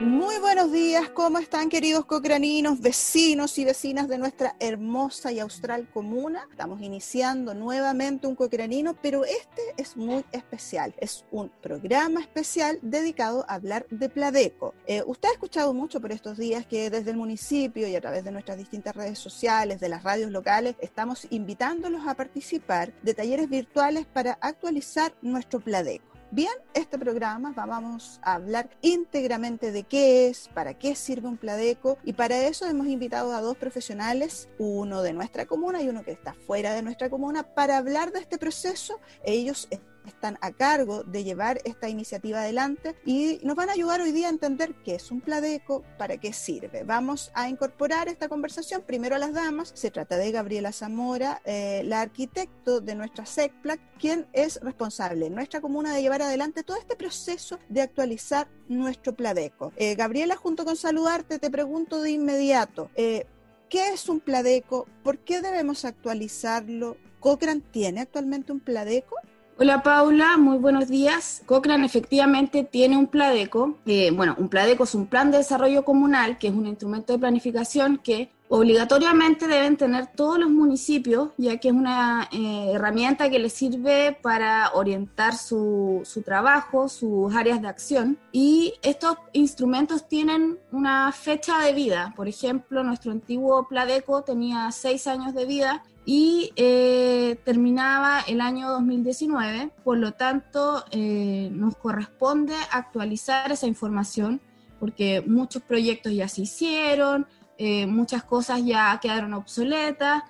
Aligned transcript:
Muy 0.00 0.38
buenos 0.38 0.72
días, 0.72 1.08
¿cómo 1.10 1.38
están 1.38 1.68
queridos 1.68 2.04
cocraninos, 2.04 2.80
vecinos 2.80 3.56
y 3.58 3.64
vecinas 3.64 4.08
de 4.08 4.18
nuestra 4.18 4.56
hermosa 4.58 5.30
y 5.30 5.38
austral 5.38 5.88
comuna? 5.88 6.48
Estamos 6.50 6.82
iniciando 6.82 7.54
nuevamente 7.54 8.26
un 8.26 8.34
cocranino, 8.34 8.96
pero 9.00 9.24
este 9.24 9.62
es 9.76 9.96
muy 9.96 10.24
especial. 10.32 10.96
Es 10.98 11.24
un 11.30 11.48
programa 11.62 12.20
especial 12.20 12.80
dedicado 12.82 13.44
a 13.48 13.54
hablar 13.54 13.86
de 13.88 14.08
Pladeco. 14.08 14.74
Eh, 14.88 15.04
usted 15.06 15.28
ha 15.28 15.32
escuchado 15.32 15.72
mucho 15.72 16.00
por 16.00 16.10
estos 16.10 16.38
días 16.38 16.66
que 16.66 16.90
desde 16.90 17.12
el 17.12 17.16
municipio 17.16 17.86
y 17.86 17.94
a 17.94 18.00
través 18.00 18.24
de 18.24 18.32
nuestras 18.32 18.58
distintas 18.58 18.96
redes 18.96 19.20
sociales, 19.20 19.78
de 19.78 19.88
las 19.88 20.02
radios 20.02 20.32
locales, 20.32 20.74
estamos 20.80 21.28
invitándolos 21.30 22.08
a 22.08 22.14
participar 22.14 22.92
de 23.02 23.14
talleres 23.14 23.48
virtuales 23.48 24.06
para 24.06 24.38
actualizar 24.40 25.14
nuestro 25.22 25.60
Pladeco. 25.60 26.13
Bien, 26.34 26.50
este 26.74 26.98
programa 26.98 27.52
vamos 27.54 28.18
a 28.24 28.34
hablar 28.34 28.68
íntegramente 28.82 29.70
de 29.70 29.84
qué 29.84 30.26
es, 30.26 30.48
para 30.48 30.74
qué 30.74 30.96
sirve 30.96 31.28
un 31.28 31.36
Pladeco 31.36 31.96
y 32.02 32.14
para 32.14 32.48
eso 32.48 32.66
hemos 32.66 32.88
invitado 32.88 33.32
a 33.32 33.40
dos 33.40 33.56
profesionales, 33.56 34.48
uno 34.58 35.02
de 35.02 35.12
nuestra 35.12 35.46
comuna 35.46 35.80
y 35.80 35.88
uno 35.88 36.02
que 36.02 36.10
está 36.10 36.34
fuera 36.34 36.74
de 36.74 36.82
nuestra 36.82 37.08
comuna, 37.08 37.44
para 37.44 37.78
hablar 37.78 38.10
de 38.10 38.18
este 38.18 38.36
proceso. 38.36 38.98
Ellos 39.22 39.68
están 39.70 39.93
a 40.40 40.52
cargo 40.52 41.02
de 41.04 41.22
llevar 41.22 41.60
esta 41.64 41.88
iniciativa 41.88 42.40
adelante 42.40 42.94
y 43.04 43.40
nos 43.42 43.56
van 43.56 43.68
a 43.68 43.72
ayudar 43.72 44.00
hoy 44.00 44.12
día 44.12 44.28
a 44.28 44.30
entender 44.30 44.74
qué 44.84 44.94
es 44.94 45.10
un 45.10 45.20
Pladeco, 45.20 45.82
para 45.98 46.16
qué 46.18 46.32
sirve. 46.32 46.82
Vamos 46.84 47.30
a 47.34 47.48
incorporar 47.48 48.08
esta 48.08 48.28
conversación 48.28 48.82
primero 48.82 49.16
a 49.16 49.18
las 49.18 49.32
damas. 49.32 49.72
Se 49.74 49.90
trata 49.90 50.16
de 50.16 50.30
Gabriela 50.30 50.72
Zamora, 50.72 51.42
eh, 51.44 51.82
la 51.84 52.00
arquitecto 52.00 52.80
de 52.80 52.94
nuestra 52.94 53.26
SECPLAC, 53.26 53.80
quien 53.98 54.26
es 54.32 54.60
responsable 54.62 55.26
en 55.26 55.34
nuestra 55.34 55.60
comuna 55.60 55.94
de 55.94 56.02
llevar 56.02 56.22
adelante 56.22 56.62
todo 56.62 56.78
este 56.78 56.96
proceso 56.96 57.58
de 57.68 57.82
actualizar 57.82 58.48
nuestro 58.68 59.14
Pladeco. 59.14 59.72
Eh, 59.76 59.94
Gabriela, 59.94 60.36
junto 60.36 60.64
con 60.64 60.76
saludarte, 60.76 61.38
te 61.38 61.50
pregunto 61.50 62.00
de 62.00 62.10
inmediato, 62.10 62.90
eh, 62.94 63.26
¿qué 63.68 63.90
es 63.92 64.08
un 64.08 64.20
Pladeco? 64.20 64.86
¿Por 65.02 65.18
qué 65.18 65.42
debemos 65.42 65.84
actualizarlo? 65.84 66.96
¿Cochrane 67.20 67.62
tiene 67.70 68.00
actualmente 68.00 68.52
un 68.52 68.60
Pladeco? 68.60 69.16
Hola 69.56 69.84
Paula, 69.84 70.36
muy 70.36 70.58
buenos 70.58 70.88
días. 70.88 71.42
Cochrane 71.46 71.86
efectivamente 71.86 72.64
tiene 72.64 72.96
un 72.96 73.06
PLADECO. 73.06 73.78
Eh, 73.86 74.10
bueno, 74.10 74.34
un 74.36 74.48
PLADECO 74.48 74.82
es 74.82 74.96
un 74.96 75.06
plan 75.06 75.30
de 75.30 75.38
desarrollo 75.38 75.84
comunal, 75.84 76.38
que 76.38 76.48
es 76.48 76.54
un 76.54 76.66
instrumento 76.66 77.12
de 77.12 77.20
planificación 77.20 77.98
que 77.98 78.32
obligatoriamente 78.48 79.46
deben 79.46 79.76
tener 79.76 80.08
todos 80.08 80.40
los 80.40 80.50
municipios, 80.50 81.28
ya 81.36 81.58
que 81.58 81.68
es 81.68 81.74
una 81.74 82.28
eh, 82.32 82.72
herramienta 82.74 83.30
que 83.30 83.38
les 83.38 83.52
sirve 83.52 84.18
para 84.20 84.72
orientar 84.74 85.36
su, 85.36 86.02
su, 86.04 86.22
trabajo, 86.22 86.88
sus 86.88 87.32
áreas 87.32 87.62
de 87.62 87.68
acción. 87.68 88.18
Y 88.32 88.74
estos 88.82 89.18
instrumentos 89.34 90.08
tienen 90.08 90.58
una 90.72 91.12
fecha 91.12 91.60
de 91.60 91.74
vida. 91.74 92.12
Por 92.16 92.26
ejemplo, 92.26 92.82
nuestro 92.82 93.12
antiguo 93.12 93.68
Pladeco 93.68 94.22
tenía 94.22 94.72
seis 94.72 95.06
años 95.06 95.32
de 95.32 95.46
vida 95.46 95.84
y 96.06 96.52
eh, 96.56 97.40
terminaba 97.44 98.20
el 98.20 98.40
año 98.40 98.70
2019, 98.70 99.70
por 99.82 99.98
lo 99.98 100.12
tanto 100.12 100.84
eh, 100.90 101.48
nos 101.52 101.76
corresponde 101.76 102.54
actualizar 102.70 103.50
esa 103.52 103.66
información 103.66 104.40
porque 104.78 105.22
muchos 105.26 105.62
proyectos 105.62 106.12
ya 106.12 106.28
se 106.28 106.42
hicieron, 106.42 107.26
eh, 107.56 107.86
muchas 107.86 108.22
cosas 108.24 108.64
ya 108.64 108.98
quedaron 109.00 109.34
obsoletas, 109.34 110.22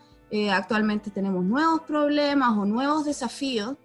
actualmente 0.50 1.12
tenemos 1.12 1.44
nuevos 1.44 1.82
problemas 1.82 2.58
o 2.58 2.64
nuevos 2.64 3.04
desafíos 3.04 3.76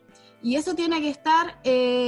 y 0.41 0.55
eso 0.55 0.73
tiene 0.73 0.99
que 0.99 1.11
estar 1.11 1.61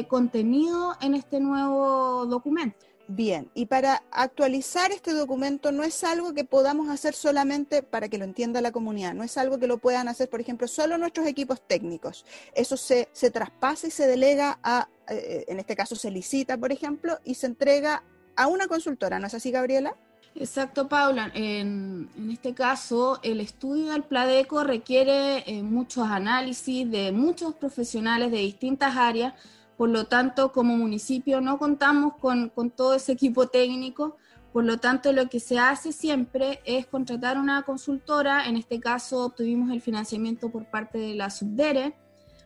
contenido 0.07 0.95
en 0.99 1.13
este 1.13 1.39
nuevo 1.39 2.25
documento. 2.25 2.90
Bien, 3.13 3.51
y 3.53 3.65
para 3.65 4.03
actualizar 4.09 4.93
este 4.93 5.11
documento 5.11 5.73
no 5.73 5.83
es 5.83 6.01
algo 6.05 6.33
que 6.33 6.45
podamos 6.45 6.87
hacer 6.87 7.13
solamente 7.13 7.83
para 7.83 8.07
que 8.07 8.17
lo 8.17 8.23
entienda 8.23 8.61
la 8.61 8.71
comunidad, 8.71 9.13
no 9.13 9.25
es 9.25 9.37
algo 9.37 9.59
que 9.59 9.67
lo 9.67 9.79
puedan 9.79 10.07
hacer, 10.07 10.29
por 10.29 10.39
ejemplo, 10.39 10.65
solo 10.65 10.97
nuestros 10.97 11.27
equipos 11.27 11.61
técnicos. 11.67 12.25
Eso 12.55 12.77
se, 12.77 13.09
se 13.11 13.29
traspasa 13.29 13.87
y 13.87 13.91
se 13.91 14.07
delega 14.07 14.59
a, 14.63 14.87
eh, 15.09 15.43
en 15.49 15.59
este 15.59 15.75
caso 15.75 15.97
se 15.97 16.09
licita, 16.09 16.57
por 16.57 16.71
ejemplo, 16.71 17.19
y 17.25 17.35
se 17.35 17.47
entrega 17.47 18.01
a 18.37 18.47
una 18.47 18.67
consultora, 18.67 19.19
¿no 19.19 19.27
es 19.27 19.33
así, 19.33 19.51
Gabriela? 19.51 19.93
Exacto, 20.33 20.87
Paula. 20.87 21.31
En, 21.33 22.07
este 22.31 22.53
caso, 22.53 23.19
el 23.23 23.41
estudio 23.41 23.91
del 23.91 24.03
Pladeco 24.03 24.63
requiere 24.63 25.43
eh, 25.47 25.63
muchos 25.63 26.07
análisis 26.07 26.89
de 26.89 27.11
muchos 27.11 27.55
profesionales 27.55 28.31
de 28.31 28.37
distintas 28.37 28.95
áreas 28.95 29.33
por 29.81 29.89
lo 29.89 30.05
tanto, 30.05 30.51
como 30.51 30.77
municipio 30.77 31.41
no 31.41 31.57
contamos 31.57 32.13
con, 32.17 32.51
todo 32.69 32.93
ese 32.93 33.13
equipo 33.13 33.47
técnico, 33.47 34.15
por 34.53 34.63
lo 34.63 34.77
tanto, 34.77 35.11
lo 35.11 35.27
que 35.27 35.39
se 35.39 35.57
hace 35.57 35.91
siempre 35.91 36.61
es 36.65 36.85
contratar 36.85 37.39
una 37.39 37.63
consultora, 37.63 38.45
en 38.45 38.57
este 38.57 38.79
caso 38.79 39.25
obtuvimos 39.25 39.71
el 39.71 39.81
financiamiento 39.81 40.51
por 40.51 40.69
parte 40.69 40.99
de 40.99 41.15
la 41.15 41.31
Subdere 41.31 41.95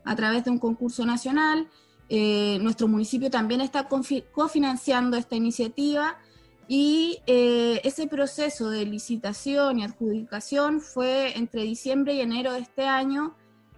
a 0.06 0.16
través 0.16 0.46
de 0.46 0.52
un 0.52 0.60
concurso 0.60 1.06
nacional. 1.06 1.68
Eh, 2.08 2.58
nuestro 2.62 2.88
municipio 2.88 3.30
también 3.30 3.60
está 3.60 3.90
cofinanciando 4.32 5.18
esta 5.18 5.36
iniciativa 5.36 6.18
y 6.70 7.20
eh, 7.28 7.82
ese 7.84 8.08
proceso 8.08 8.70
de 8.70 8.86
licitación 8.86 9.80
y 9.80 9.84
adjudicación 9.84 10.80
fue 10.80 11.38
entre 11.38 11.64
diciembre 11.64 12.14
y 12.14 12.22
enero 12.22 12.54
de 12.54 12.60
este 12.60 12.88
año 12.88 13.36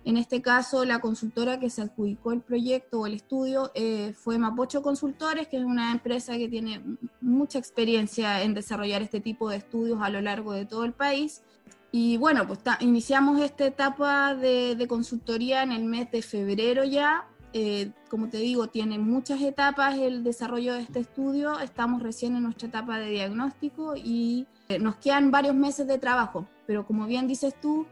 en 0.07 0.15
este 0.15 0.41
caso, 0.41 0.85
la 0.85 0.99
consultora 0.99 1.59
que 1.59 1.69
se 1.69 1.81
adjudicó 1.81 2.31
el 2.31 2.39
proyecto 2.39 3.01
o 3.01 3.07
el 3.07 3.13
estudio 3.15 3.71
eh, 3.75 4.13
fue 4.17 4.37
Mapocho 4.37 4.81
Consultores, 4.81 5.49
que 5.49 5.57
es 5.57 5.65
una 5.65 5.91
empresa 5.91 6.37
que 6.37 6.47
tiene 6.47 6.81
mucha 7.19 7.59
experiencia 7.59 8.41
en 8.41 8.53
desarrollar 8.53 9.01
este 9.01 9.19
tipo 9.19 9.49
de 9.49 9.57
estudios 9.57 9.99
a 10.01 10.09
lo 10.09 10.21
largo 10.21 10.53
de 10.53 10.65
todo 10.65 10.85
el 10.85 10.93
país. 10.93 11.41
Y 11.91 12.15
bueno, 12.15 12.47
pues 12.47 12.59
iniciamos 12.79 13.41
esta 13.41 13.65
etapa 13.65 14.33
de, 14.33 14.81
consultoría 14.87 15.61
en 15.61 15.73
el 15.73 15.83
mes 15.83 16.09
de 16.09 16.21
febrero 16.21 16.85
ya. 16.85 17.27
Eh, 17.51 17.91
como 18.09 18.29
te 18.29 18.37
digo, 18.37 18.67
tiene 18.67 18.99
muchas 18.99 19.41
etapas 19.41 19.97
el 19.97 20.23
desarrollo 20.23 20.75
de 20.75 20.83
este 20.83 20.99
estudio. 20.99 21.59
Estamos 21.59 22.01
recién 22.01 22.33
en 22.37 22.43
nuestra 22.43 22.69
etapa 22.69 22.97
de 22.97 23.09
diagnóstico 23.09 23.97
y 23.97 24.47
eh, 24.69 24.79
nos 24.79 24.95
quedan 24.95 25.31
varios 25.31 25.53
meses 25.53 25.85
de 25.85 25.97
trabajo. 25.97 26.47
Pero 26.65 26.87
como 26.87 27.07
bien 27.07 27.27
dices 27.27 27.59
tú, 27.59 27.85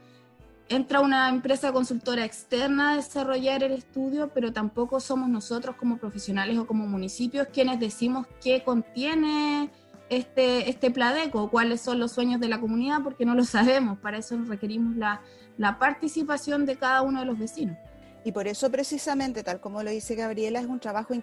entra 0.68 1.00
una 1.00 1.28
empresa 1.28 1.72
consultora 1.72 2.24
externa 2.24 2.92
a 2.92 2.96
desarrollar 2.96 3.62
el 3.62 3.72
estudio, 3.72 4.30
pero 4.34 4.52
tampoco 4.52 5.00
somos 5.00 5.28
nosotros 5.28 5.76
como 5.76 5.98
profesionales 5.98 6.58
o 6.58 6.66
como 6.66 6.86
municipios 6.86 7.48
quienes 7.52 7.78
decimos 7.78 8.26
qué 8.42 8.64
contiene 8.64 9.70
este, 10.08 10.68
este 10.68 10.90
Pladeco, 10.90 11.50
cuáles 11.50 11.80
son 11.80 11.98
los 11.98 12.12
sueños 12.12 12.40
de 12.40 12.48
la 12.48 12.60
comunidad, 12.60 13.02
porque 13.02 13.24
no 13.24 13.34
lo 13.34 13.44
sabemos. 13.44 13.98
Para 13.98 14.18
eso 14.18 14.36
requerimos 14.46 14.96
la, 14.96 15.20
la 15.56 15.78
participación 15.78 16.66
de 16.66 16.76
cada 16.76 17.02
uno 17.02 17.20
de 17.20 17.26
los 17.26 17.38
vecinos. 17.38 17.76
Y 18.26 18.32
por 18.32 18.48
eso 18.48 18.68
precisamente, 18.72 19.44
tal 19.44 19.60
como 19.60 19.84
lo 19.84 19.90
dice 19.92 20.16
Gabriela, 20.16 20.58
es 20.58 20.66
un 20.66 20.80
trabajo 20.80 21.14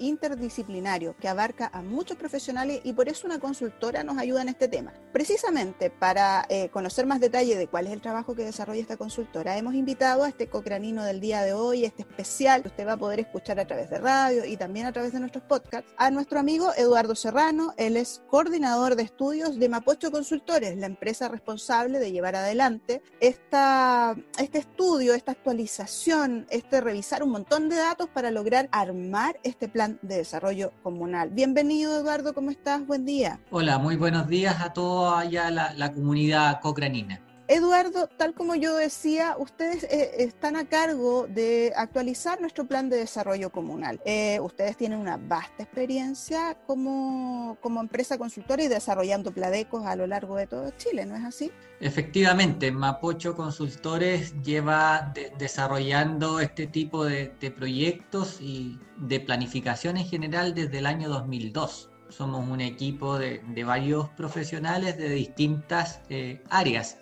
interdisciplinario 0.00 1.14
que 1.20 1.28
abarca 1.28 1.70
a 1.72 1.82
muchos 1.82 2.16
profesionales 2.16 2.80
y 2.82 2.94
por 2.94 3.08
eso 3.08 3.28
una 3.28 3.38
consultora 3.38 4.02
nos 4.02 4.18
ayuda 4.18 4.42
en 4.42 4.48
este 4.48 4.66
tema. 4.66 4.92
Precisamente 5.12 5.88
para 5.88 6.44
eh, 6.48 6.68
conocer 6.70 7.06
más 7.06 7.20
detalle 7.20 7.56
de 7.56 7.68
cuál 7.68 7.86
es 7.86 7.92
el 7.92 8.00
trabajo 8.00 8.34
que 8.34 8.44
desarrolla 8.44 8.80
esta 8.80 8.96
consultora, 8.96 9.56
hemos 9.56 9.76
invitado 9.76 10.24
a 10.24 10.28
este 10.28 10.48
cocranino 10.48 11.04
del 11.04 11.20
día 11.20 11.42
de 11.42 11.52
hoy, 11.52 11.84
este 11.84 12.02
especial 12.02 12.62
que 12.62 12.68
usted 12.70 12.88
va 12.88 12.94
a 12.94 12.96
poder 12.96 13.20
escuchar 13.20 13.60
a 13.60 13.66
través 13.68 13.88
de 13.88 13.98
radio 13.98 14.44
y 14.44 14.56
también 14.56 14.86
a 14.86 14.92
través 14.92 15.12
de 15.12 15.20
nuestros 15.20 15.44
podcasts, 15.44 15.94
a 15.96 16.10
nuestro 16.10 16.40
amigo 16.40 16.72
Eduardo 16.76 17.14
Serrano. 17.14 17.72
Él 17.76 17.96
es 17.96 18.20
coordinador 18.28 18.96
de 18.96 19.04
estudios 19.04 19.60
de 19.60 19.68
Mapocho 19.68 20.10
Consultores, 20.10 20.76
la 20.76 20.86
empresa 20.86 21.28
responsable 21.28 22.00
de 22.00 22.10
llevar 22.10 22.34
adelante 22.34 23.00
esta, 23.20 24.16
este 24.40 24.58
estudio, 24.58 25.14
esta 25.14 25.30
actualización 25.30 26.31
este 26.50 26.80
revisar 26.80 27.22
un 27.22 27.30
montón 27.30 27.68
de 27.68 27.76
datos 27.76 28.08
para 28.08 28.30
lograr 28.30 28.68
armar 28.72 29.38
este 29.42 29.68
plan 29.68 29.98
de 30.02 30.16
desarrollo 30.16 30.72
comunal. 30.82 31.30
Bienvenido 31.30 32.00
Eduardo, 32.00 32.34
¿cómo 32.34 32.50
estás? 32.50 32.86
Buen 32.86 33.04
día. 33.04 33.40
Hola, 33.50 33.78
muy 33.78 33.96
buenos 33.96 34.28
días 34.28 34.60
a 34.60 34.72
toda 34.72 35.24
la, 35.24 35.72
la 35.74 35.92
comunidad 35.92 36.60
cocranina. 36.60 37.20
Eduardo, 37.52 38.08
tal 38.08 38.32
como 38.32 38.54
yo 38.54 38.74
decía, 38.76 39.36
ustedes 39.38 39.84
eh, 39.84 40.22
están 40.22 40.56
a 40.56 40.64
cargo 40.64 41.26
de 41.28 41.74
actualizar 41.76 42.40
nuestro 42.40 42.66
plan 42.66 42.88
de 42.88 42.96
desarrollo 42.96 43.50
comunal. 43.50 44.00
Eh, 44.06 44.40
ustedes 44.40 44.74
tienen 44.78 44.98
una 44.98 45.18
vasta 45.18 45.62
experiencia 45.62 46.56
como, 46.66 47.58
empresa 47.78 48.16
consultora 48.16 48.62
y 48.62 48.68
desarrollando 48.68 49.32
pladecos 49.32 49.84
a 49.84 49.96
lo 49.96 50.06
largo 50.06 50.36
de 50.36 50.46
todo 50.46 50.70
Chile, 50.78 51.04
¿no 51.04 51.14
es 51.14 51.24
así? 51.24 51.52
Efectivamente, 51.80 52.72
Mapocho 52.72 53.36
Consultores 53.36 54.34
lleva 54.42 55.12
desarrollando 55.38 56.40
este 56.40 56.66
tipo 56.66 57.04
de, 57.04 57.34
proyectos 57.54 58.40
y 58.40 58.78
de 58.96 59.20
planificación 59.20 59.98
en 59.98 60.06
general 60.06 60.54
desde 60.54 60.78
el 60.78 60.86
año 60.86 61.10
2002 61.10 61.90
somos 62.08 62.46
un 62.46 62.60
equipo 62.60 63.18
de, 63.18 63.42
varios 63.64 64.10
profesionales 64.10 64.98
de 64.98 65.08
distintas 65.08 66.02
eh, 66.10 66.42
áreas 66.50 66.98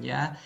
¿ya? 0.00 0.38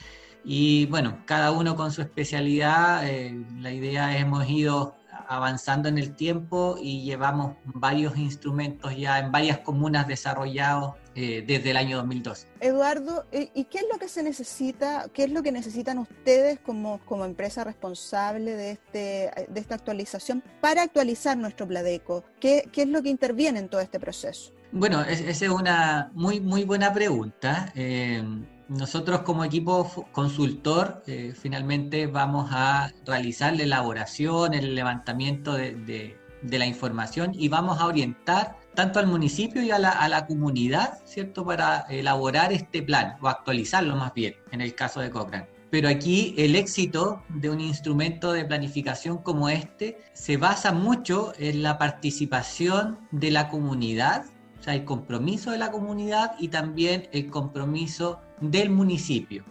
Y 0.45 0.87
bueno, 0.87 1.23
cada 1.25 1.53
uno 1.53 1.75
con 1.75 1.91
su 1.91 2.03
especialidad, 2.03 3.09
eh, 3.09 3.45
la 3.61 3.73
idea 3.73 4.15
es 4.15 4.23
hemos 4.23 4.49
ido 4.49 4.95
avanzando 5.29 5.89
en 5.89 5.99
el 5.99 6.15
tiempo 6.15 6.77
y 6.81 7.03
llevamos 7.03 7.57
varios 7.65 8.17
instrumentos 8.17 8.97
ya 8.97 9.19
en 9.19 9.33
varias 9.33 9.59
comunas 9.59 10.07
desarrollados 10.07 10.95
eh, 11.15 11.45
desde 11.47 11.71
el 11.71 11.77
año 11.77 11.97
2002. 11.99 12.47
Eduardo, 12.61 13.25
¿y 13.33 13.65
qué 13.65 13.79
es 13.79 13.87
lo 13.91 13.99
que 13.99 14.09
se 14.09 14.23
necesita, 14.23 15.07
qué 15.13 15.25
es 15.25 15.31
lo 15.31 15.43
que 15.43 15.53
necesitan 15.53 15.99
ustedes 15.99 16.59
como, 16.61 17.01
como 17.05 17.25
empresa 17.25 17.65
responsable 17.65 18.55
de, 18.55 18.71
este, 18.73 19.31
de 19.49 19.61
esta 19.61 19.77
actualización 19.77 20.43
para 20.61 20.83
actualizar 20.83 21.37
nuestro 21.37 21.67
Pladeco? 21.67 22.25
¿Qué, 22.41 22.69
¿Qué 22.73 22.83
es 22.83 22.89
lo 22.89 23.03
que 23.03 23.09
interviene 23.11 23.61
en 23.61 23.69
todo 23.69 23.81
este 23.81 24.01
proceso? 24.01 24.53
Bueno, 24.73 25.03
esa 25.03 25.45
es 25.45 25.51
una 25.51 26.11
muy, 26.15 26.41
muy 26.41 26.65
buena 26.65 26.93
pregunta. 26.93 27.73
Eh, 27.77 28.25
nosotros 28.69 29.21
como 29.21 29.45
equipo 29.45 30.07
consultor 30.13 31.03
eh, 31.07 31.35
finalmente 31.39 32.07
vamos 32.07 32.49
a 32.51 32.93
realizar 33.05 33.55
la 33.55 33.63
elaboración, 33.63 34.55
el 34.55 34.75
levantamiento 34.75 35.55
de, 35.55 36.17
la 36.43 36.67
información 36.67 37.33
y 37.35 37.49
vamos 37.49 37.81
a 37.81 37.87
orientar 37.87 38.59
tanto 38.75 38.99
al 38.99 39.07
municipio 39.07 39.63
y 39.63 39.71
a 39.71 39.79
la, 39.79 40.27
comunidad, 40.27 40.99
¿cierto?, 41.05 41.45
para 41.45 41.87
elaborar 41.89 42.53
este 42.53 42.83
plan 42.83 43.17
o 43.23 43.29
actualizarlo 43.29 43.97
más 43.97 44.13
bien, 44.13 44.35
en 44.51 44.61
el 44.61 44.75
caso 44.75 45.01
de 45.01 45.11
Cochrane. 45.11 45.47
Pero 45.71 45.89
aquí 45.89 46.35
el 46.37 46.55
éxito 46.55 47.23
de 47.29 47.51
un 47.51 47.61
instrumento 47.61 48.33
de 48.33 48.45
planificación 48.45 49.19
como 49.19 49.49
este 49.49 49.99
se 50.13 50.37
basa 50.37 50.73
mucho 50.73 51.33
en 51.39 51.63
la 51.63 51.79
participación 51.79 52.99
de 53.11 53.31
la 53.31 53.49
comunidad, 53.49 54.27
o 54.61 54.63
sea, 54.63 54.75
el 54.75 54.85
compromiso 54.85 55.51
de 55.51 55.59
la 55.59 55.71
comunidad 55.71 56.33
y 56.39 56.49
también 56.49 57.09
el 57.13 57.31
compromiso 57.31 58.21
del 58.41 58.71
municipio. 58.71 59.45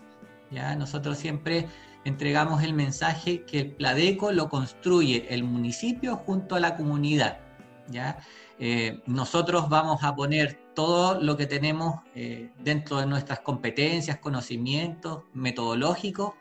¿ya? 0.51 0.75
Nosotros 0.75 1.18
siempre 1.18 1.68
entregamos 2.06 2.63
el 2.63 2.74
mensaje 2.74 3.44
que 3.44 3.59
el 3.59 3.71
Pladeco 3.71 4.31
lo 4.31 4.50
construye 4.50 5.33
el 5.33 5.44
municipio 5.44 6.18
junto 6.18 6.56
a 6.56 6.59
la 6.59 6.75
comunidad. 6.75 7.39
¿ya? 7.88 8.18
Eh, 8.59 9.01
nosotros 9.07 9.69
vamos 9.69 10.03
a 10.03 10.15
poner 10.15 10.59
todo 10.74 11.19
lo 11.21 11.38
que 11.38 11.45
tenemos 11.45 12.01
eh, 12.15 12.51
dentro 12.59 12.97
de 12.97 13.06
nuestras 13.06 13.39
competencias, 13.39 14.18
conocimientos 14.18 15.24
metodológicos 15.33 16.33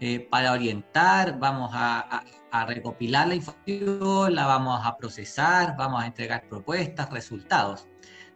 eh, 0.00 0.20
para 0.20 0.52
orientar, 0.52 1.38
vamos 1.38 1.70
a, 1.72 2.24
a, 2.50 2.66
recopilar 2.66 3.28
la 3.28 3.36
información, 3.36 4.34
la 4.34 4.46
vamos 4.46 4.80
a 4.84 4.96
procesar, 4.96 5.76
vamos 5.76 6.02
a 6.02 6.06
entregar 6.06 6.48
propuestas, 6.48 7.10
resultados 7.10 7.86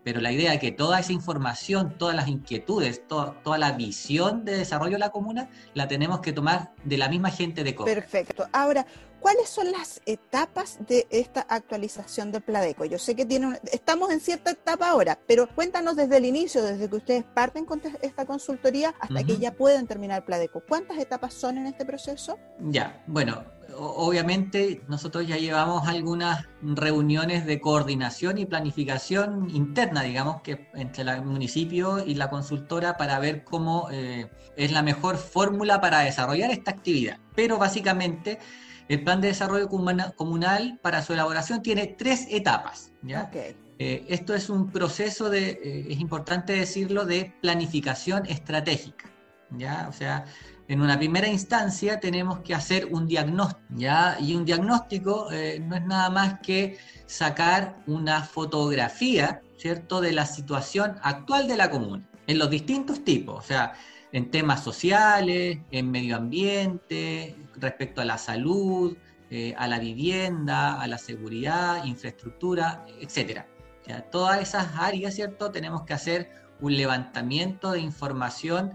pero 0.05 0.21
la 0.21 0.33
idea 0.33 0.55
es 0.55 0.61
que 0.61 0.73
toda 0.73 1.01
esa 1.01 1.13
información, 1.13 1.97
todas 1.99 2.17
las 2.17 2.29
inquietudes, 2.29 3.07
toda 3.07 3.59
la 3.59 3.73
visión 3.73 4.45
de 4.45 4.57
desarrollo 4.57 4.93
de 4.93 4.99
la 4.99 5.11
comuna, 5.11 5.49
la 5.75 5.89
tenemos 5.89 6.21
que 6.21 6.33
tomar 6.33 6.73
de 6.85 6.99
la 6.99 7.09
misma 7.09 7.31
gente 7.31 7.65
de 7.65 7.75
COP. 7.75 7.87
Perfecto. 7.87 8.47
Ahora, 8.53 8.87
¿cuáles 9.21 9.49
son 9.49 9.71
las 9.71 10.01
etapas 10.07 10.79
de 10.87 11.07
esta 11.11 11.41
actualización 11.41 12.33
del 12.33 12.43
Pladeco? 12.43 12.85
Yo 12.85 12.99
sé 12.99 13.15
que 13.15 13.27
tiene 13.27 13.59
estamos 13.73 14.11
en 14.11 14.21
cierta 14.21 14.53
etapa 14.53 14.89
ahora, 14.91 15.19
pero 15.27 15.49
cuéntanos 15.49 15.97
desde 15.97 16.17
el 16.17 16.25
inicio, 16.25 16.63
desde 16.63 16.89
que 16.89 16.97
ustedes 16.97 17.25
parten 17.25 17.65
con 17.65 17.83
esta 18.01 18.25
consultoría 18.25 18.95
hasta 19.01 19.25
que 19.25 19.37
ya 19.37 19.53
pueden 19.53 19.87
terminar 19.87 20.19
el 20.19 20.25
Pladeco. 20.25 20.63
¿Cuántas 20.67 20.99
etapas 20.99 21.35
son 21.35 21.59
en 21.59 21.67
este 21.67 21.85
proceso? 21.85 22.39
Ya, 22.61 23.03
bueno, 23.07 23.45
obviamente 23.79 24.83
nosotros 24.89 25.27
ya 25.27 25.37
llevamos 25.37 25.87
algunas 25.87 26.47
reuniones 26.63 27.47
de 27.47 27.61
coordinación 27.61 28.39
y 28.39 28.47
planificación 28.47 29.49
interna, 29.51 30.03
digamos, 30.03 30.43
que 30.43 30.69
entre 30.75 31.05
el 31.05 31.23
municipio 31.25 32.05
y 32.05 32.15
la 32.15 32.29
consultora 32.31 32.97
para 32.97 33.19
ver 33.19 33.45
cómo 33.45 33.89
eh, 33.91 34.31
es 34.57 34.73
la 34.73 34.83
mejor 34.83 35.17
fórmula 35.17 35.81
para 35.81 36.01
desarrollar 36.01 36.51
esta 36.51 36.73
actividad. 36.73 37.19
Pero 37.35 37.59
básicamente 37.59 38.39
el 38.89 39.05
plan 39.05 39.21
de 39.21 39.29
desarrollo 39.29 39.69
comunal 39.69 40.79
para 40.83 41.03
su 41.03 41.13
elaboración 41.13 41.63
tiene 41.63 41.87
tres 41.87 42.27
etapas. 42.31 42.93
¿ya? 43.03 43.31
Eh, 43.79 44.07
esto 44.09 44.35
es 44.35 44.51
un 44.51 44.71
proceso 44.71 45.31
de, 45.31 45.51
eh, 45.51 45.87
es 45.91 46.01
importante 46.01 46.55
decirlo, 46.55 47.05
de 47.05 47.33
planificación 47.41 48.27
estratégica. 48.27 49.11
¿ya? 49.51 49.87
O 49.89 49.93
sea, 49.93 50.25
en 50.69 50.83
una 50.83 50.99
primera 50.99 51.27
instancia 51.29 51.99
tenemos 51.99 52.41
que 52.41 52.55
hacer 52.55 52.89
un 52.91 53.07
diagnóstico. 53.07 53.63
Y 54.21 54.35
un 54.35 54.45
diagnóstico 54.45 55.33
eh, 55.33 55.61
no 55.61 55.77
es 55.77 55.85
nada 55.87 56.11
más 56.11 56.41
que 56.41 56.79
sacar 57.07 57.79
una 57.87 58.23
fotografía, 58.23 59.41
¿cierto?, 59.57 60.03
de 60.03 60.13
la 60.13 60.27
situación 60.27 60.97
actual 61.03 61.49
de 61.49 61.57
la 61.57 61.71
comuna, 61.71 62.07
en 62.27 62.39
los 62.39 62.51
distintos 62.51 63.03
tipos, 63.03 63.39
o 63.39 63.47
sea, 63.47 63.73
en 64.13 64.31
temas 64.31 64.63
sociales, 64.63 65.59
en 65.71 65.91
medio 65.91 66.17
ambiente, 66.17 67.35
respecto 67.57 68.03
a 68.03 68.05
la 68.05 68.19
salud, 68.19 68.95
eh, 69.31 69.55
a 69.57 69.67
la 69.69 69.79
vivienda, 69.79 70.81
a 70.81 70.87
la 70.87 70.99
seguridad, 70.99 71.85
infraestructura, 71.85 72.85
etcétera. 73.01 73.47
todas 74.11 74.43
esas 74.43 74.69
áreas, 74.77 75.15
¿cierto?, 75.15 75.51
tenemos 75.51 75.85
que 75.85 75.95
hacer 75.95 76.31
un 76.61 76.77
levantamiento 76.77 77.73
de 77.73 77.81
información 77.81 78.75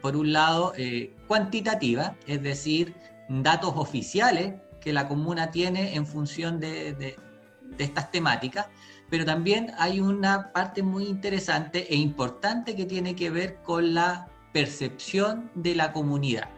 por 0.00 0.16
un 0.16 0.32
lado, 0.32 0.72
eh, 0.76 1.14
cuantitativa, 1.26 2.16
es 2.26 2.42
decir, 2.42 2.94
datos 3.28 3.72
oficiales 3.76 4.54
que 4.80 4.92
la 4.92 5.06
comuna 5.06 5.50
tiene 5.50 5.94
en 5.94 6.06
función 6.06 6.58
de, 6.58 7.16
estas 7.78 8.10
temáticas, 8.10 8.68
pero 9.08 9.24
también 9.24 9.72
hay 9.78 10.00
una 10.00 10.52
parte 10.52 10.82
muy 10.82 11.06
interesante 11.06 11.92
e 11.92 11.96
importante 11.96 12.74
que 12.74 12.84
tiene 12.84 13.14
que 13.14 13.30
ver 13.30 13.56
con 13.62 13.94
la 13.94 14.28
percepción 14.52 15.50
de 15.54 15.74
la 15.74 15.92
comunidad. 15.92 16.48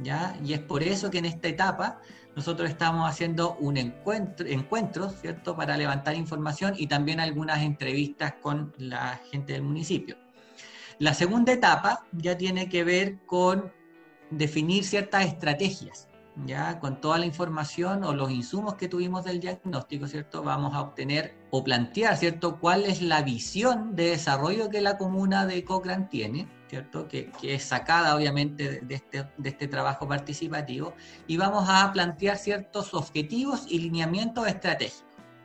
¿ya? 0.00 0.36
Y 0.44 0.52
es 0.52 0.60
por 0.60 0.82
eso 0.82 1.10
que 1.10 1.18
en 1.18 1.26
esta 1.26 1.48
etapa 1.48 2.00
nosotros 2.36 2.70
estamos 2.70 3.08
haciendo 3.08 3.56
un 3.56 3.76
encuentro, 3.76 4.46
encuentro, 4.46 5.10
¿cierto?, 5.10 5.54
para 5.54 5.76
levantar 5.76 6.14
información 6.14 6.74
y 6.76 6.86
también 6.86 7.20
algunas 7.20 7.62
entrevistas 7.62 8.34
con 8.40 8.72
la 8.78 9.20
gente 9.30 9.52
del 9.52 9.62
municipio. 9.62 10.16
La 10.98 11.14
segunda 11.14 11.52
etapa 11.52 12.04
ya 12.12 12.36
tiene 12.36 12.68
que 12.68 12.84
ver 12.84 13.18
con 13.26 13.72
definir 14.30 14.84
ciertas 14.84 15.26
estrategias, 15.26 16.08
ya 16.46 16.78
con 16.80 17.00
toda 17.00 17.18
la 17.18 17.26
información 17.26 18.04
o 18.04 18.14
los 18.14 18.30
insumos 18.30 18.74
que 18.74 18.88
tuvimos 18.88 19.24
del 19.24 19.40
diagnóstico, 19.40 20.06
¿cierto? 20.06 20.42
Vamos 20.42 20.74
a 20.74 20.80
obtener 20.80 21.34
o 21.50 21.62
plantear, 21.62 22.16
¿cierto? 22.16 22.58
¿Cuál 22.58 22.84
es 22.86 23.02
la 23.02 23.22
visión 23.22 23.94
de 23.94 24.10
desarrollo 24.10 24.70
que 24.70 24.80
la 24.80 24.96
comuna 24.96 25.46
de 25.46 25.64
Cochrane 25.64 26.06
tiene, 26.10 26.48
¿cierto? 26.68 27.06
Que, 27.06 27.30
es 27.42 27.64
sacada 27.64 28.16
obviamente 28.16 28.80
de 28.80 28.94
este, 28.94 29.28
de 29.36 29.48
este 29.48 29.68
trabajo 29.68 30.08
participativo 30.08 30.94
y 31.26 31.36
vamos 31.36 31.68
a 31.68 31.92
plantear 31.92 32.38
ciertos 32.38 32.94
objetivos 32.94 33.66
y 33.68 33.80
lineamientos 33.80 34.46
estratégicos, 34.48 35.04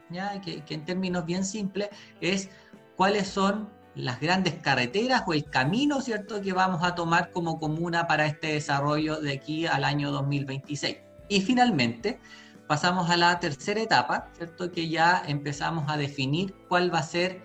¿ya? 0.09 0.39
Que, 0.39 0.63
que 0.63 0.75
en 0.75 0.85
términos 0.85 1.25
bien 1.25 1.43
simples 1.43 1.89
es 2.21 2.49
cuáles 2.95 3.27
son 3.27 3.76
las 3.97 4.19
grandes 4.19 4.53
carreteras 4.55 5.23
o 5.25 5.33
el 5.33 5.45
camino, 5.45 6.01
¿cierto?, 6.01 6.41
que 6.41 6.53
vamos 6.53 6.83
a 6.83 6.93
tomar 6.93 7.31
como 7.31 7.59
comuna 7.59 8.07
para 8.07 8.27
este 8.27 8.53
desarrollo 8.53 9.19
de 9.19 9.33
aquí 9.33 9.65
al 9.65 9.83
año 9.83 10.11
2026. 10.11 10.97
Y 11.29 11.41
finalmente, 11.41 12.19
pasamos 12.67 13.09
a 13.09 13.17
la 13.17 13.39
tercera 13.39 13.81
etapa, 13.81 14.29
¿cierto?, 14.37 14.71
que 14.71 14.87
ya 14.87 15.23
empezamos 15.27 15.89
a 15.89 15.97
definir 15.97 16.53
cuál 16.69 16.93
va 16.93 16.99
a 16.99 17.03
ser 17.03 17.41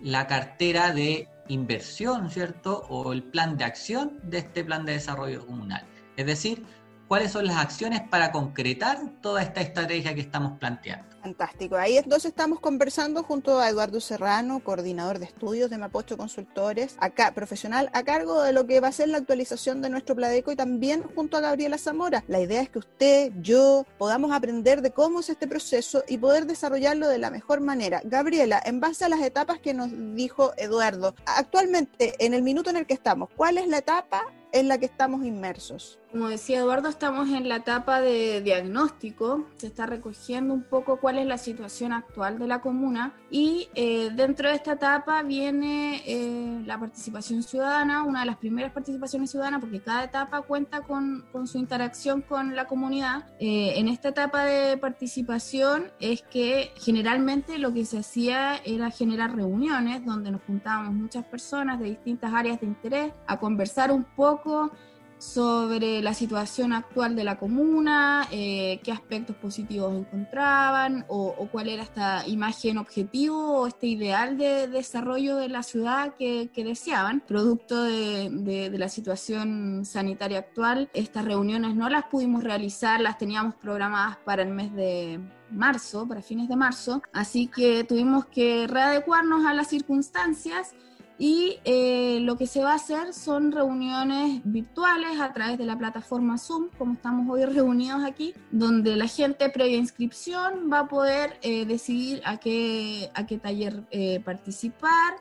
la 0.00 0.26
cartera 0.26 0.92
de 0.92 1.28
inversión, 1.48 2.30
¿cierto?, 2.30 2.86
o 2.88 3.12
el 3.12 3.24
plan 3.24 3.56
de 3.56 3.64
acción 3.64 4.20
de 4.22 4.38
este 4.38 4.64
plan 4.64 4.86
de 4.86 4.92
desarrollo 4.92 5.44
comunal. 5.44 5.84
Es 6.16 6.26
decir, 6.26 6.64
cuáles 7.08 7.32
son 7.32 7.46
las 7.46 7.56
acciones 7.56 8.02
para 8.02 8.30
concretar 8.30 8.98
toda 9.20 9.42
esta 9.42 9.60
estrategia 9.60 10.14
que 10.14 10.20
estamos 10.20 10.58
planteando. 10.58 11.15
Fantástico. 11.26 11.74
Ahí 11.74 11.96
entonces 11.98 12.26
estamos 12.26 12.60
conversando 12.60 13.24
junto 13.24 13.58
a 13.58 13.68
Eduardo 13.68 14.00
Serrano, 14.00 14.60
coordinador 14.60 15.18
de 15.18 15.24
estudios 15.24 15.68
de 15.70 15.76
Mapocho 15.76 16.16
Consultores, 16.16 16.94
acá 17.00 17.32
profesional 17.34 17.90
a 17.94 18.04
cargo 18.04 18.42
de 18.42 18.52
lo 18.52 18.64
que 18.64 18.78
va 18.78 18.86
a 18.86 18.92
ser 18.92 19.08
la 19.08 19.18
actualización 19.18 19.82
de 19.82 19.90
nuestro 19.90 20.14
Pladeco 20.14 20.52
y 20.52 20.56
también 20.56 21.02
junto 21.02 21.36
a 21.36 21.40
Gabriela 21.40 21.78
Zamora. 21.78 22.22
La 22.28 22.38
idea 22.38 22.62
es 22.62 22.68
que 22.68 22.78
usted, 22.78 23.32
yo, 23.42 23.84
podamos 23.98 24.30
aprender 24.30 24.82
de 24.82 24.92
cómo 24.92 25.18
es 25.18 25.28
este 25.28 25.48
proceso 25.48 26.04
y 26.06 26.18
poder 26.18 26.46
desarrollarlo 26.46 27.08
de 27.08 27.18
la 27.18 27.30
mejor 27.30 27.60
manera. 27.60 28.02
Gabriela, 28.04 28.62
en 28.64 28.78
base 28.78 29.04
a 29.04 29.08
las 29.08 29.20
etapas 29.20 29.58
que 29.58 29.74
nos 29.74 29.90
dijo 30.14 30.52
Eduardo, 30.56 31.16
actualmente 31.26 32.14
en 32.24 32.34
el 32.34 32.42
minuto 32.42 32.70
en 32.70 32.76
el 32.76 32.86
que 32.86 32.94
estamos, 32.94 33.30
¿cuál 33.34 33.58
es 33.58 33.66
la 33.66 33.78
etapa 33.78 34.22
en 34.52 34.68
la 34.68 34.78
que 34.78 34.86
estamos 34.86 35.24
inmersos? 35.24 35.98
Como 36.12 36.28
decía 36.28 36.60
Eduardo, 36.60 36.88
estamos 36.88 37.28
en 37.30 37.48
la 37.48 37.56
etapa 37.56 38.00
de 38.00 38.40
diagnóstico, 38.40 39.44
se 39.56 39.66
está 39.66 39.86
recogiendo 39.86 40.54
un 40.54 40.62
poco 40.62 40.98
cuál 40.98 41.18
es 41.18 41.26
la 41.26 41.36
situación 41.36 41.92
actual 41.92 42.38
de 42.38 42.46
la 42.46 42.60
comuna 42.60 43.12
y 43.28 43.68
eh, 43.74 44.10
dentro 44.14 44.48
de 44.48 44.54
esta 44.54 44.74
etapa 44.74 45.22
viene 45.24 46.02
eh, 46.06 46.62
la 46.64 46.78
participación 46.78 47.42
ciudadana, 47.42 48.04
una 48.04 48.20
de 48.20 48.26
las 48.26 48.36
primeras 48.36 48.72
participaciones 48.72 49.30
ciudadanas, 49.30 49.60
porque 49.60 49.80
cada 49.80 50.04
etapa 50.04 50.42
cuenta 50.42 50.82
con, 50.82 51.26
con 51.32 51.48
su 51.48 51.58
interacción 51.58 52.22
con 52.22 52.54
la 52.54 52.66
comunidad. 52.66 53.26
Eh, 53.40 53.74
en 53.76 53.88
esta 53.88 54.10
etapa 54.10 54.44
de 54.44 54.76
participación 54.76 55.90
es 55.98 56.22
que 56.22 56.70
generalmente 56.76 57.58
lo 57.58 57.74
que 57.74 57.84
se 57.84 57.98
hacía 57.98 58.56
era 58.64 58.90
generar 58.90 59.34
reuniones 59.34 60.04
donde 60.04 60.30
nos 60.30 60.42
juntábamos 60.42 60.94
muchas 60.94 61.24
personas 61.24 61.80
de 61.80 61.86
distintas 61.86 62.32
áreas 62.32 62.60
de 62.60 62.66
interés 62.66 63.12
a 63.26 63.38
conversar 63.38 63.90
un 63.90 64.04
poco 64.04 64.70
sobre 65.18 66.02
la 66.02 66.14
situación 66.14 66.72
actual 66.72 67.16
de 67.16 67.24
la 67.24 67.38
comuna, 67.38 68.28
eh, 68.30 68.80
qué 68.82 68.92
aspectos 68.92 69.36
positivos 69.36 69.94
encontraban 69.94 71.04
o, 71.08 71.34
cuál 71.50 71.68
era 71.68 71.82
esta 71.82 72.26
imagen 72.26 72.78
objetivo 72.78 73.60
o 73.60 73.66
este 73.66 73.86
ideal 73.86 74.36
de, 74.36 74.68
desarrollo 74.68 75.36
de 75.36 75.48
la 75.48 75.62
ciudad 75.62 76.14
que, 76.16 76.50
deseaban. 76.56 77.20
Producto 77.20 77.82
de, 77.84 78.28
de, 78.30 78.78
la 78.78 78.88
situación 78.88 79.84
sanitaria 79.84 80.38
actual, 80.38 80.90
estas 80.94 81.24
reuniones 81.24 81.74
no 81.76 81.88
las 81.88 82.06
pudimos 82.06 82.42
realizar, 82.42 83.00
las 83.00 83.18
teníamos 83.18 83.54
programadas 83.54 84.16
para 84.18 84.42
el 84.42 84.50
mes 84.50 84.74
de 84.74 85.20
marzo, 85.50 86.06
para 86.06 86.22
fines 86.22 86.48
de 86.48 86.56
marzo, 86.56 87.02
así 87.12 87.46
que 87.46 87.84
tuvimos 87.84 88.26
que 88.26 88.66
readecuarnos 88.66 89.46
a 89.46 89.54
las 89.54 89.68
circunstancias 89.68 90.74
y 91.18 91.58
eh, 91.64 92.18
lo 92.20 92.36
que 92.36 92.46
se 92.46 92.62
va 92.62 92.72
a 92.72 92.76
hacer 92.76 93.14
son 93.14 93.52
reuniones 93.52 94.42
virtuales 94.44 95.18
a 95.20 95.32
través 95.32 95.56
de 95.56 95.64
la 95.64 95.78
plataforma 95.78 96.36
Zoom, 96.36 96.68
como 96.76 96.94
estamos 96.94 97.26
hoy 97.30 97.44
reunidos 97.44 98.04
aquí, 98.04 98.34
donde 98.50 98.96
la 98.96 99.06
gente 99.06 99.48
previa 99.48 99.78
inscripción 99.78 100.70
va 100.70 100.80
a 100.80 100.88
poder 100.88 101.38
eh, 101.42 101.64
decidir 101.64 102.20
a 102.24 102.36
qué, 102.36 103.10
a 103.14 103.26
qué 103.26 103.38
taller 103.38 103.84
eh, 103.90 104.20
participar, 104.20 105.14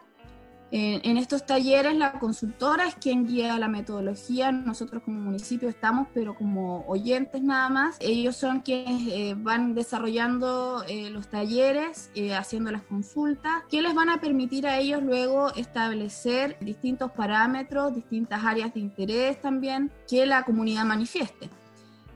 en 0.78 1.18
estos 1.18 1.46
talleres 1.46 1.96
la 1.96 2.20
consultora 2.20 2.86
es 2.88 2.96
quien 2.96 3.26
guía 3.26 3.58
la 3.58 3.70
metodología, 3.70 4.52
nosotros 4.52 5.04
como 5.04 5.22
municipio 5.22 5.70
estamos, 5.70 6.08
pero 6.14 6.36
como 6.36 6.86
oyentes 6.88 7.42
nada 7.42 7.70
más. 7.70 7.96
Ellos 8.02 8.36
son 8.36 8.60
quienes 8.60 9.08
eh, 9.08 9.36
van 9.38 9.74
desarrollando 9.74 10.84
eh, 10.90 11.10
los 11.12 11.30
talleres, 11.30 12.12
eh, 12.14 12.36
haciendo 12.36 12.72
las 12.72 12.82
consultas, 12.84 13.64
que 13.70 13.82
les 13.82 13.94
van 13.94 14.10
a 14.10 14.20
permitir 14.20 14.68
a 14.68 14.78
ellos 14.78 15.02
luego 15.02 15.54
establecer 15.56 16.58
distintos 16.60 17.12
parámetros, 17.12 17.96
distintas 17.96 18.44
áreas 18.44 18.74
de 18.74 18.82
interés 18.82 19.40
también 19.40 19.92
que 20.10 20.26
la 20.26 20.44
comunidad 20.44 20.84
manifieste. 20.84 21.50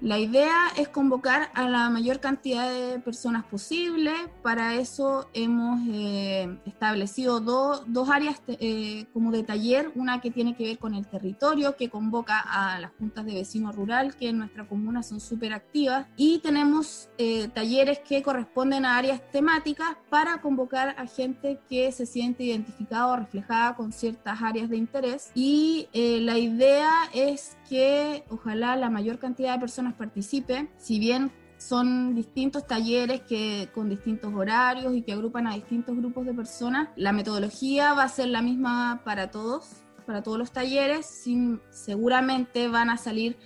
La 0.02 0.18
idea 0.18 0.70
es 0.78 0.88
convocar 0.88 1.52
a 1.54 1.68
la 1.68 1.90
mayor 1.90 2.22
cantidad 2.22 2.72
de 2.72 3.00
personas 3.00 3.44
posible. 3.44 4.14
Para 4.42 4.76
eso 4.76 5.30
hemos 5.34 5.82
eh, 5.92 6.58
establecido 6.66 7.42
dos 7.42 8.10
áreas 8.10 8.42
eh, 8.48 9.08
como 9.12 9.32
de 9.32 9.44
taller, 9.44 9.92
una 9.96 10.22
que 10.22 10.32
tiene 10.32 10.56
que 10.56 10.64
ver 10.64 10.80
con 10.80 10.96
el 10.96 11.06
territorio, 11.06 11.76
que 11.76 11.90
convoca 11.90 12.40
a 12.40 12.80
las 12.80 12.92
juntas 12.98 13.26
de 13.26 13.34
vecinos 13.34 13.76
rural, 13.76 14.16
que 14.16 14.30
en 14.30 14.38
nuestra 14.38 14.66
comuna 14.66 15.04
son 15.04 15.20
súper 15.20 15.52
activas, 15.52 16.08
y 16.16 16.40
tenemos 16.40 17.10
eh, 17.18 17.50
talleres 17.50 18.00
que 18.00 18.24
corresponden 18.24 18.86
a 18.86 18.96
áreas 18.96 19.22
temáticas 19.32 19.98
para 20.10 20.40
convocar 20.40 20.96
a 20.98 21.08
gente 21.08 21.60
que 21.70 21.92
se 21.92 22.06
siente 22.06 22.46
identificada 22.46 23.08
o 23.08 23.18
reflejada 23.18 23.76
con 23.76 23.92
ciertas 23.92 24.42
áreas 24.42 24.70
de 24.70 24.78
interés. 24.78 25.32
Y 25.36 25.90
la 25.94 26.38
idea 26.38 26.90
es 27.14 27.58
que 27.68 28.24
ojalá 28.30 28.76
la 28.78 28.90
mayor 28.90 29.20
cantidad 29.20 29.54
de 29.54 29.60
personas 29.60 29.89
participe, 29.94 30.70
si 30.78 31.00
bien 31.00 31.32
son 31.60 32.16
distintos 32.16 32.66
talleres 32.66 33.22
que 33.22 33.70
con 33.74 33.90
distintos 33.90 34.34
horarios 34.34 34.96
y 34.96 35.02
que 35.02 35.12
agrupan 35.12 35.46
a 35.46 35.56
distintos 35.56 35.96
grupos 35.98 36.26
de 36.26 36.34
personas. 36.34 36.90
La 36.96 37.12
metodología 37.12 37.94
va 37.94 38.04
a 38.04 38.10
ser 38.10 38.30
la 38.30 38.42
misma 38.42 39.02
para 39.04 39.30
todos, 39.30 39.84
para 40.06 40.24
todos 40.24 40.38
los 40.38 40.52
talleres. 40.52 41.06
Sin, 41.06 41.62
seguramente 41.70 42.70
van 42.70 42.90
a 42.90 42.98
salir 42.98 43.38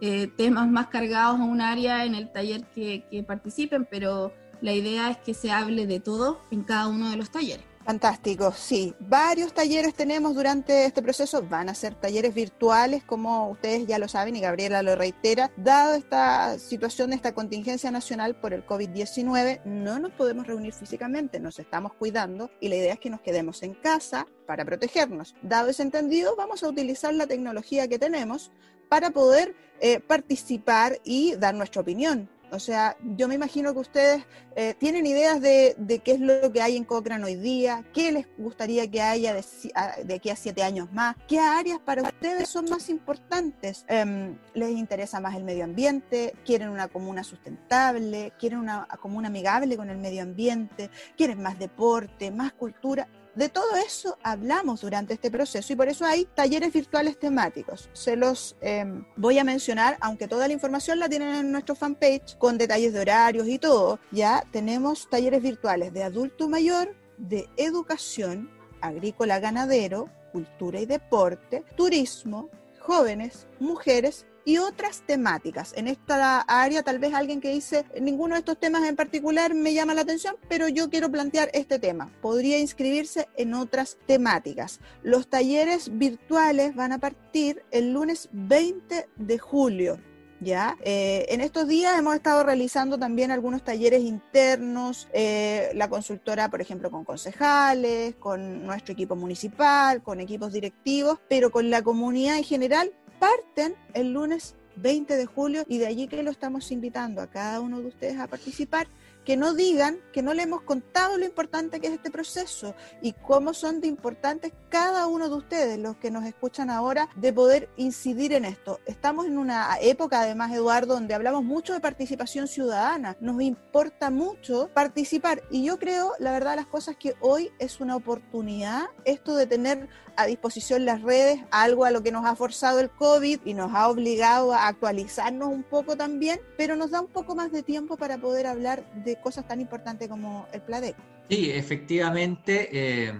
eh, 0.00 0.28
temas 0.28 0.66
más 0.68 0.86
cargados 0.86 1.40
a 1.40 1.44
un 1.44 1.60
área 1.60 2.04
en 2.04 2.14
el 2.14 2.32
taller 2.32 2.64
que, 2.70 3.04
que 3.10 3.22
participen, 3.22 3.86
pero 3.90 4.32
la 4.62 4.72
idea 4.72 5.10
es 5.10 5.18
que 5.18 5.34
se 5.34 5.50
hable 5.52 5.86
de 5.86 6.00
todo 6.00 6.40
en 6.50 6.62
cada 6.62 6.88
uno 6.88 7.10
de 7.10 7.16
los 7.16 7.30
talleres. 7.30 7.66
Fantástico, 7.88 8.52
sí. 8.52 8.94
Varios 9.00 9.54
talleres 9.54 9.94
tenemos 9.94 10.34
durante 10.34 10.84
este 10.84 11.00
proceso. 11.00 11.40
Van 11.40 11.70
a 11.70 11.74
ser 11.74 11.94
talleres 11.94 12.34
virtuales, 12.34 13.02
como 13.02 13.48
ustedes 13.48 13.86
ya 13.86 13.98
lo 13.98 14.08
saben 14.08 14.36
y 14.36 14.40
Gabriela 14.40 14.82
lo 14.82 14.94
reitera. 14.94 15.50
Dado 15.56 15.94
esta 15.94 16.58
situación, 16.58 17.14
esta 17.14 17.32
contingencia 17.32 17.90
nacional 17.90 18.36
por 18.36 18.52
el 18.52 18.66
COVID-19, 18.66 19.64
no 19.64 19.98
nos 20.00 20.12
podemos 20.12 20.46
reunir 20.46 20.74
físicamente, 20.74 21.40
nos 21.40 21.58
estamos 21.58 21.94
cuidando 21.94 22.50
y 22.60 22.68
la 22.68 22.76
idea 22.76 22.92
es 22.92 23.00
que 23.00 23.08
nos 23.08 23.22
quedemos 23.22 23.62
en 23.62 23.72
casa 23.72 24.26
para 24.46 24.66
protegernos. 24.66 25.34
Dado 25.40 25.70
ese 25.70 25.82
entendido, 25.82 26.36
vamos 26.36 26.62
a 26.62 26.68
utilizar 26.68 27.14
la 27.14 27.26
tecnología 27.26 27.88
que 27.88 27.98
tenemos 27.98 28.52
para 28.90 29.12
poder 29.12 29.56
eh, 29.80 30.00
participar 30.00 30.98
y 31.04 31.36
dar 31.36 31.54
nuestra 31.54 31.80
opinión 31.80 32.28
o 32.50 32.58
sea, 32.58 32.96
yo 33.16 33.28
me 33.28 33.34
imagino 33.34 33.72
que 33.72 33.80
ustedes 33.80 34.24
eh, 34.56 34.74
tienen 34.78 35.06
ideas 35.06 35.40
de, 35.40 36.00
qué 36.04 36.12
es 36.12 36.20
lo 36.20 36.52
que 36.52 36.62
hay 36.62 36.76
en 36.76 36.84
Cochrane 36.84 37.24
hoy 37.24 37.36
día, 37.36 37.84
qué 37.92 38.12
les 38.12 38.26
gustaría 38.36 38.90
que 38.90 39.02
haya 39.02 39.34
de, 39.34 40.14
aquí 40.14 40.30
a 40.30 40.36
siete 40.36 40.62
años 40.62 40.92
más, 40.92 41.16
qué 41.26 41.38
áreas 41.38 41.78
para 41.78 42.02
ustedes 42.02 42.48
son 42.48 42.68
más 42.70 42.88
importantes. 42.88 43.84
Em, 43.88 44.38
¿Les 44.54 44.70
interesa 44.70 45.20
más 45.20 45.36
el 45.36 45.44
medio 45.44 45.64
ambiente? 45.64 46.34
¿Quieren 46.44 46.70
una 46.70 46.88
comuna 46.88 47.22
sustentable? 47.22 48.32
¿Quieren 48.38 48.58
una 48.58 48.86
comuna 49.00 49.28
amigable 49.28 49.76
con 49.76 49.90
el 49.90 49.98
medio 49.98 50.22
ambiente? 50.22 50.90
¿Quieren 51.16 51.42
más 51.42 51.58
deporte, 51.58 52.30
más 52.30 52.52
cultura? 52.52 53.08
De 53.38 53.48
todo 53.48 53.76
eso 53.76 54.18
hablamos 54.24 54.80
durante 54.80 55.14
este 55.14 55.30
proceso 55.30 55.72
y 55.72 55.76
por 55.76 55.86
eso 55.86 56.04
hay 56.04 56.24
talleres 56.24 56.72
virtuales 56.72 57.20
temáticos. 57.20 57.88
Se 57.92 58.16
los 58.16 58.56
em, 58.60 59.04
voy 59.14 59.38
a 59.38 59.44
mencionar, 59.44 59.96
aunque 60.00 60.26
toda 60.26 60.48
la 60.48 60.54
información 60.54 60.98
la 60.98 61.08
tienen 61.08 61.32
en 61.36 61.52
nuestro 61.52 61.76
fanpage 61.76 62.36
con 62.36 62.58
detalles 62.58 62.92
de 62.92 62.98
horarios 62.98 63.46
y 63.46 63.60
todo. 63.60 64.00
Ya 64.10 64.42
tenemos 64.50 65.08
talleres 65.08 65.40
virtuales 65.40 65.92
de 65.92 66.02
adulto 66.02 66.48
mayor, 66.48 66.96
de 67.16 67.48
educación, 67.56 68.50
agrícola 68.80 69.38
ganadero, 69.38 70.10
cultura 70.32 70.80
y 70.80 70.86
deporte, 70.86 71.62
turismo, 71.76 72.48
jóvenes, 72.80 73.46
mujeres 73.60 74.26
y 74.48 74.56
otras 74.56 75.02
temáticas. 75.02 75.74
En 75.76 75.88
esta 75.88 76.40
área 76.40 76.82
tal 76.82 76.98
vez 76.98 77.12
alguien 77.12 77.38
que 77.38 77.52
dice, 77.52 77.84
ninguno 78.00 78.34
de 78.34 78.38
estos 78.38 78.58
temas 78.58 78.82
en 78.88 78.96
particular 78.96 79.52
me 79.52 79.74
llama 79.74 79.92
la 79.92 80.00
atención, 80.00 80.36
pero 80.48 80.68
yo 80.68 80.88
quiero 80.88 81.10
plantear 81.10 81.50
este 81.52 81.78
tema. 81.78 82.10
Podría 82.22 82.58
inscribirse 82.58 83.28
en 83.36 83.52
otras 83.52 83.98
temáticas. 84.06 84.80
Los 85.02 85.28
talleres 85.28 85.98
virtuales 85.98 86.74
van 86.74 86.92
a 86.92 86.98
partir 86.98 87.62
el 87.72 87.92
lunes 87.92 88.30
20 88.32 89.10
de 89.16 89.38
julio. 89.38 90.00
¿ya? 90.40 90.78
Eh, 90.82 91.26
en 91.28 91.42
estos 91.42 91.68
días 91.68 91.98
hemos 91.98 92.14
estado 92.14 92.42
realizando 92.42 92.96
también 92.96 93.30
algunos 93.30 93.62
talleres 93.62 94.00
internos, 94.00 95.08
eh, 95.12 95.72
la 95.74 95.90
consultora, 95.90 96.48
por 96.48 96.62
ejemplo, 96.62 96.90
con 96.90 97.04
concejales, 97.04 98.14
con 98.14 98.64
nuestro 98.64 98.94
equipo 98.94 99.14
municipal, 99.14 100.02
con 100.02 100.20
equipos 100.20 100.54
directivos, 100.54 101.18
pero 101.28 101.50
con 101.50 101.68
la 101.68 101.82
comunidad 101.82 102.38
en 102.38 102.44
general 102.44 102.92
parten 103.18 103.74
el 103.94 104.12
lunes 104.12 104.54
20 104.76 105.16
de 105.16 105.26
julio 105.26 105.64
y 105.68 105.78
de 105.78 105.86
allí 105.86 106.08
que 106.08 106.22
lo 106.22 106.30
estamos 106.30 106.70
invitando 106.70 107.20
a 107.20 107.26
cada 107.26 107.60
uno 107.60 107.80
de 107.80 107.88
ustedes 107.88 108.18
a 108.18 108.26
participar 108.26 108.86
que 109.28 109.36
no 109.36 109.52
digan 109.52 109.98
que 110.10 110.22
no 110.22 110.32
le 110.32 110.44
hemos 110.44 110.62
contado 110.62 111.18
lo 111.18 111.26
importante 111.26 111.80
que 111.80 111.88
es 111.88 111.92
este 111.92 112.10
proceso 112.10 112.74
y 113.02 113.12
cómo 113.12 113.52
son 113.52 113.82
de 113.82 113.86
importantes 113.86 114.54
cada 114.70 115.06
uno 115.06 115.28
de 115.28 115.34
ustedes, 115.34 115.78
los 115.78 115.98
que 115.98 116.10
nos 116.10 116.24
escuchan 116.24 116.70
ahora, 116.70 117.10
de 117.14 117.30
poder 117.30 117.68
incidir 117.76 118.32
en 118.32 118.46
esto. 118.46 118.80
Estamos 118.86 119.26
en 119.26 119.36
una 119.36 119.76
época, 119.82 120.22
además, 120.22 120.52
Eduardo, 120.52 120.94
donde 120.94 121.12
hablamos 121.12 121.44
mucho 121.44 121.74
de 121.74 121.80
participación 121.80 122.48
ciudadana. 122.48 123.18
Nos 123.20 123.42
importa 123.42 124.08
mucho 124.08 124.70
participar 124.72 125.42
y 125.50 125.62
yo 125.62 125.78
creo, 125.78 126.14
la 126.18 126.32
verdad, 126.32 126.56
las 126.56 126.66
cosas 126.66 126.96
que 126.96 127.14
hoy 127.20 127.50
es 127.58 127.80
una 127.80 127.96
oportunidad, 127.96 128.86
esto 129.04 129.36
de 129.36 129.46
tener 129.46 129.90
a 130.16 130.26
disposición 130.26 130.84
las 130.84 131.02
redes, 131.02 131.40
algo 131.52 131.84
a 131.84 131.92
lo 131.92 132.02
que 132.02 132.10
nos 132.10 132.24
ha 132.24 132.34
forzado 132.34 132.80
el 132.80 132.90
COVID 132.90 133.40
y 133.44 133.54
nos 133.54 133.72
ha 133.72 133.88
obligado 133.88 134.52
a 134.52 134.66
actualizarnos 134.66 135.48
un 135.48 135.62
poco 135.62 135.96
también, 135.96 136.40
pero 136.56 136.74
nos 136.74 136.90
da 136.90 137.00
un 137.00 137.06
poco 137.06 137.36
más 137.36 137.52
de 137.52 137.62
tiempo 137.62 137.96
para 137.96 138.18
poder 138.18 138.48
hablar 138.48 138.84
de 139.04 139.17
cosas 139.18 139.46
tan 139.46 139.60
importantes 139.60 140.08
como 140.08 140.46
el 140.52 140.62
Pladeco. 140.62 141.02
Sí, 141.28 141.50
efectivamente, 141.50 142.68
eh, 142.72 143.12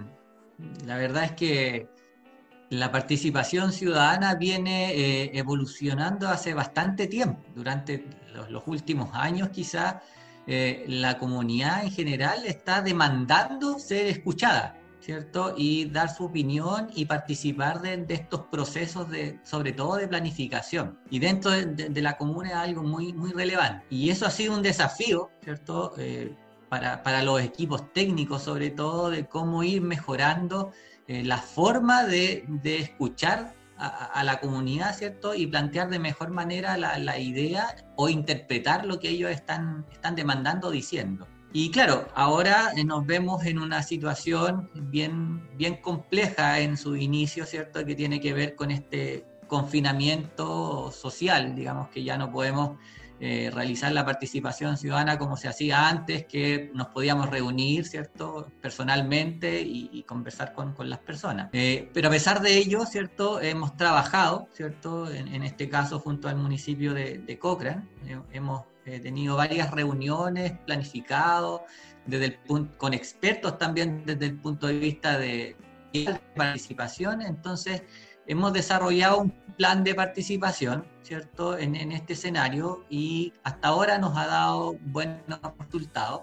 la 0.85 0.97
verdad 0.97 1.25
es 1.25 1.31
que 1.33 1.89
la 2.69 2.91
participación 2.91 3.71
ciudadana 3.71 4.35
viene 4.35 4.93
eh, 4.93 5.31
evolucionando 5.33 6.27
hace 6.27 6.53
bastante 6.53 7.07
tiempo. 7.07 7.43
Durante 7.55 8.05
los, 8.49 8.63
últimos 8.67 9.09
años 9.13 9.49
quizás 9.49 9.95
eh, 10.45 10.85
la 10.87 11.17
comunidad 11.17 11.83
en 11.83 11.91
general 11.91 12.45
está 12.45 12.81
demandando 12.81 13.79
ser 13.79 14.07
escuchada. 14.07 14.78
¿Cierto? 14.99 15.53
Y 15.57 15.85
dar 15.85 16.13
su 16.13 16.25
opinión 16.25 16.89
y 16.93 17.05
participar 17.05 17.81
de, 17.81 18.05
estos 18.09 18.41
procesos, 18.51 19.09
de, 19.09 19.39
sobre 19.43 19.71
todo 19.71 19.95
de 19.95 20.07
planificación. 20.07 20.99
Y 21.09 21.19
dentro 21.19 21.51
de, 21.51 22.01
la 22.01 22.17
comuna 22.17 22.49
es 22.49 22.55
algo 22.55 22.83
muy, 22.83 23.13
muy 23.13 23.31
relevante. 23.31 23.85
Y 23.89 24.09
eso 24.09 24.25
ha 24.25 24.31
sido 24.31 24.53
un 24.53 24.61
desafío, 24.61 25.29
¿cierto? 25.43 25.93
Eh, 25.97 26.35
para, 26.69 27.01
para, 27.03 27.23
los 27.23 27.41
equipos 27.41 27.91
técnicos, 27.93 28.43
sobre 28.43 28.69
todo, 28.69 29.09
de 29.09 29.25
cómo 29.25 29.63
ir 29.63 29.81
mejorando 29.81 30.71
eh, 31.07 31.23
la 31.23 31.39
forma 31.39 32.03
de, 32.03 32.45
escuchar 32.63 33.55
a, 33.77 34.23
la 34.25 34.41
comunidad, 34.41 34.93
¿cierto? 34.95 35.33
Y 35.33 35.47
plantear 35.47 35.89
de 35.89 35.99
mejor 35.99 36.31
manera 36.31 36.77
la, 36.77 36.99
la 36.99 37.17
idea 37.17 37.75
o 37.95 38.09
interpretar 38.09 38.85
lo 38.85 38.99
que 38.99 39.09
ellos 39.09 39.31
están, 39.31 39.85
están 39.91 40.15
demandando 40.15 40.69
diciendo. 40.69 41.27
Y 41.51 41.71
claro, 41.71 42.07
ahora 42.13 42.73
nos 42.85 43.05
vemos 43.05 43.45
en 43.45 43.59
una 43.59 43.81
situación 43.81 44.69
bien, 44.75 45.47
bien 45.57 45.77
compleja 45.77 46.59
en 46.59 46.77
su 46.77 46.95
inicio, 46.95 47.45
¿cierto? 47.45 47.83
Que 47.85 47.95
tiene 47.95 48.19
que 48.19 48.33
ver 48.33 48.55
con 48.55 48.69
este 48.69 49.25
confinamiento 49.47 50.91
social, 50.91 51.55
digamos 51.55 51.89
que 51.89 52.03
ya 52.03 52.17
no 52.17 52.31
podemos 52.31 52.77
eh, 53.21 53.51
realizar 53.53 53.91
la 53.91 54.05
participación 54.05 54.77
ciudadana 54.77 55.17
como 55.17 55.35
se 55.35 55.49
hacía 55.49 55.89
antes, 55.89 56.25
que 56.25 56.71
nos 56.73 56.87
podíamos 56.87 57.29
reunir, 57.29 57.85
¿cierto?, 57.85 58.47
personalmente 58.61 59.61
y, 59.61 60.03
conversar 60.03 60.53
con, 60.53 60.73
con, 60.73 60.89
las 60.89 60.99
personas. 60.99 61.49
Eh, 61.51 61.89
pero 61.93 62.07
a 62.07 62.11
pesar 62.11 62.41
de 62.41 62.57
ello, 62.57 62.85
¿cierto?, 62.85 63.41
hemos 63.41 63.75
trabajado, 63.75 64.47
¿cierto?, 64.53 65.11
en, 65.11 65.43
este 65.43 65.67
caso 65.67 65.99
junto 65.99 66.29
al 66.29 66.37
municipio 66.37 66.93
de, 66.93 67.17
de 67.17 67.37
Cochrane, 67.37 67.83
eh, 68.07 68.17
hemos 68.31 68.68
tenido 68.99 69.35
varias 69.35 69.69
reuniones 69.69 70.53
planificado 70.65 71.65
desde 72.05 72.25
el 72.25 72.33
punto, 72.39 72.75
con 72.77 72.93
expertos 72.95 73.59
también 73.59 74.03
desde 74.05 74.25
el 74.25 74.39
punto 74.39 74.65
de 74.65 74.79
vista 74.79 75.19
de 75.19 75.55
participación, 76.35 77.21
entonces 77.21 77.83
hemos 78.29 78.53
desarrollado 78.53 79.19
un 79.19 79.31
plan 79.57 79.83
de 79.83 79.95
participación, 79.95 80.85
¿cierto?, 81.01 81.57
en, 81.57 81.75
este 81.91 82.13
escenario 82.13 82.85
y 82.89 83.33
hasta 83.43 83.69
ahora 83.69 83.97
nos 83.97 84.15
ha 84.17 84.27
dado 84.27 84.75
buenos 84.81 85.39
resultados. 85.57 86.21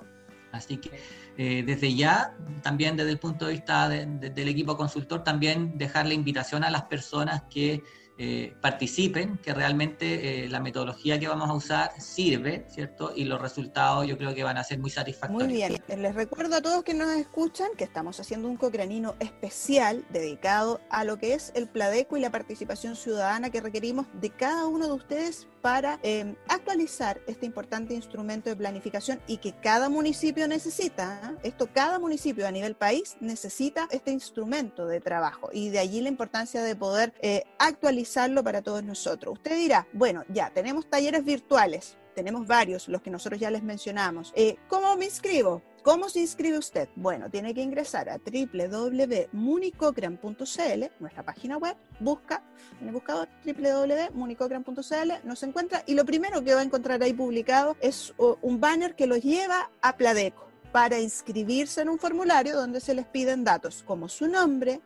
Así 0.52 0.78
que 0.78 0.90
eh, 1.36 1.62
desde 1.66 1.94
ya, 1.94 2.34
también 2.62 2.96
desde 2.96 3.10
el 3.10 3.18
punto 3.18 3.46
de 3.46 3.54
vista 3.54 3.88
del 3.88 4.48
equipo 4.48 4.76
consultor, 4.76 5.22
también 5.24 5.76
dejar 5.76 6.06
la 6.06 6.14
invitación 6.14 6.64
a 6.64 6.70
las 6.70 6.84
personas 6.84 7.42
que 7.50 7.82
eh, 8.18 8.54
participen, 8.62 9.36
que 9.36 9.52
realmente 9.52 10.44
eh, 10.44 10.48
la 10.48 10.58
metodología 10.58 11.20
que 11.20 11.28
vamos 11.28 11.50
a 11.50 11.52
usar 11.52 12.00
sirve, 12.00 12.64
¿cierto? 12.70 13.12
Y 13.14 13.24
los 13.24 13.38
resultados 13.38 14.06
yo 14.06 14.16
creo 14.16 14.34
que 14.34 14.42
van 14.42 14.56
a 14.56 14.64
ser 14.64 14.78
muy 14.78 14.88
satisfactorios. 14.88 15.48
Muy 15.48 15.58
bien, 15.58 16.02
les 16.02 16.14
recuerdo 16.14 16.56
a 16.56 16.62
todos 16.62 16.82
que 16.82 16.94
nos 16.94 17.10
escuchan 17.10 17.68
que 17.76 17.84
estamos 17.84 18.18
haciendo 18.18 18.48
un 18.48 18.56
cocranino 18.56 19.16
especial 19.20 20.02
dedicado 20.08 20.80
a 20.88 21.04
lo 21.04 21.18
que 21.18 21.34
es 21.34 21.52
el 21.54 21.68
Pladeco 21.68 22.16
y 22.16 22.20
la 22.20 22.30
participación 22.30 22.96
ciudadana 22.96 23.50
que 23.50 23.60
requerimos 23.60 24.06
de 24.18 24.30
cada 24.30 24.66
uno 24.66 24.86
de 24.86 24.92
ustedes 24.94 25.46
para 25.60 25.98
em, 26.02 26.36
actualizar 26.48 27.20
este 27.26 27.44
importante 27.44 27.92
instrumento 27.92 28.48
de 28.48 28.56
planificación 28.56 29.20
y 29.26 29.38
que 29.38 29.52
cada 29.52 29.90
municipio 29.90 30.48
necesita. 30.48 31.20
¿eh? 31.22 31.48
Esto 31.48 31.68
cada 31.70 31.98
municipio 31.98 32.46
a 32.46 32.50
nivel 32.50 32.76
país 32.76 33.16
necesita 33.20 33.88
este 33.90 34.10
instrumento 34.12 34.86
de 34.86 35.00
trabajo 35.00 35.50
y 35.52 35.68
de 35.68 35.80
allí 35.80 36.00
la 36.00 36.08
importancia 36.08 36.62
de 36.62 36.76
poder 36.76 37.12
actualizar 37.58 38.05
para 38.44 38.62
todos 38.62 38.82
nosotros. 38.82 39.34
Usted 39.34 39.56
dirá, 39.56 39.86
bueno, 39.92 40.24
ya 40.28 40.50
tenemos 40.50 40.88
talleres 40.88 41.24
virtuales, 41.24 41.96
tenemos 42.14 42.46
varios, 42.46 42.88
los 42.88 43.02
que 43.02 43.10
nosotros 43.10 43.40
ya 43.40 43.50
les 43.50 43.62
mencionamos. 43.62 44.32
Eh, 44.34 44.56
¿Cómo 44.68 44.96
me 44.96 45.04
inscribo? 45.06 45.62
¿Cómo 45.82 46.08
se 46.08 46.20
inscribe 46.20 46.58
usted? 46.58 46.88
Bueno, 46.96 47.30
tiene 47.30 47.54
que 47.54 47.62
ingresar 47.62 48.08
a 48.08 48.18
www.municocran.cl, 48.18 50.84
nuestra 50.98 51.24
página 51.24 51.58
web, 51.58 51.76
busca 52.00 52.42
en 52.80 52.88
el 52.88 52.94
buscador 52.94 53.28
www.municocran.cl, 53.44 55.12
nos 55.24 55.42
encuentra 55.42 55.82
y 55.86 55.94
lo 55.94 56.04
primero 56.04 56.42
que 56.42 56.54
va 56.54 56.60
a 56.60 56.64
encontrar 56.64 57.02
ahí 57.02 57.12
publicado 57.12 57.76
es 57.80 58.14
un 58.18 58.60
banner 58.60 58.96
que 58.96 59.06
los 59.06 59.22
lleva 59.22 59.70
a 59.80 59.96
Pladeco 59.96 60.46
para 60.72 60.98
inscribirse 60.98 61.82
en 61.82 61.88
un 61.88 61.98
formulario 61.98 62.56
donde 62.56 62.80
se 62.80 62.94
les 62.94 63.06
piden 63.06 63.44
datos 63.44 63.84
como 63.86 64.08
su 64.08 64.26
nombre, 64.26 64.80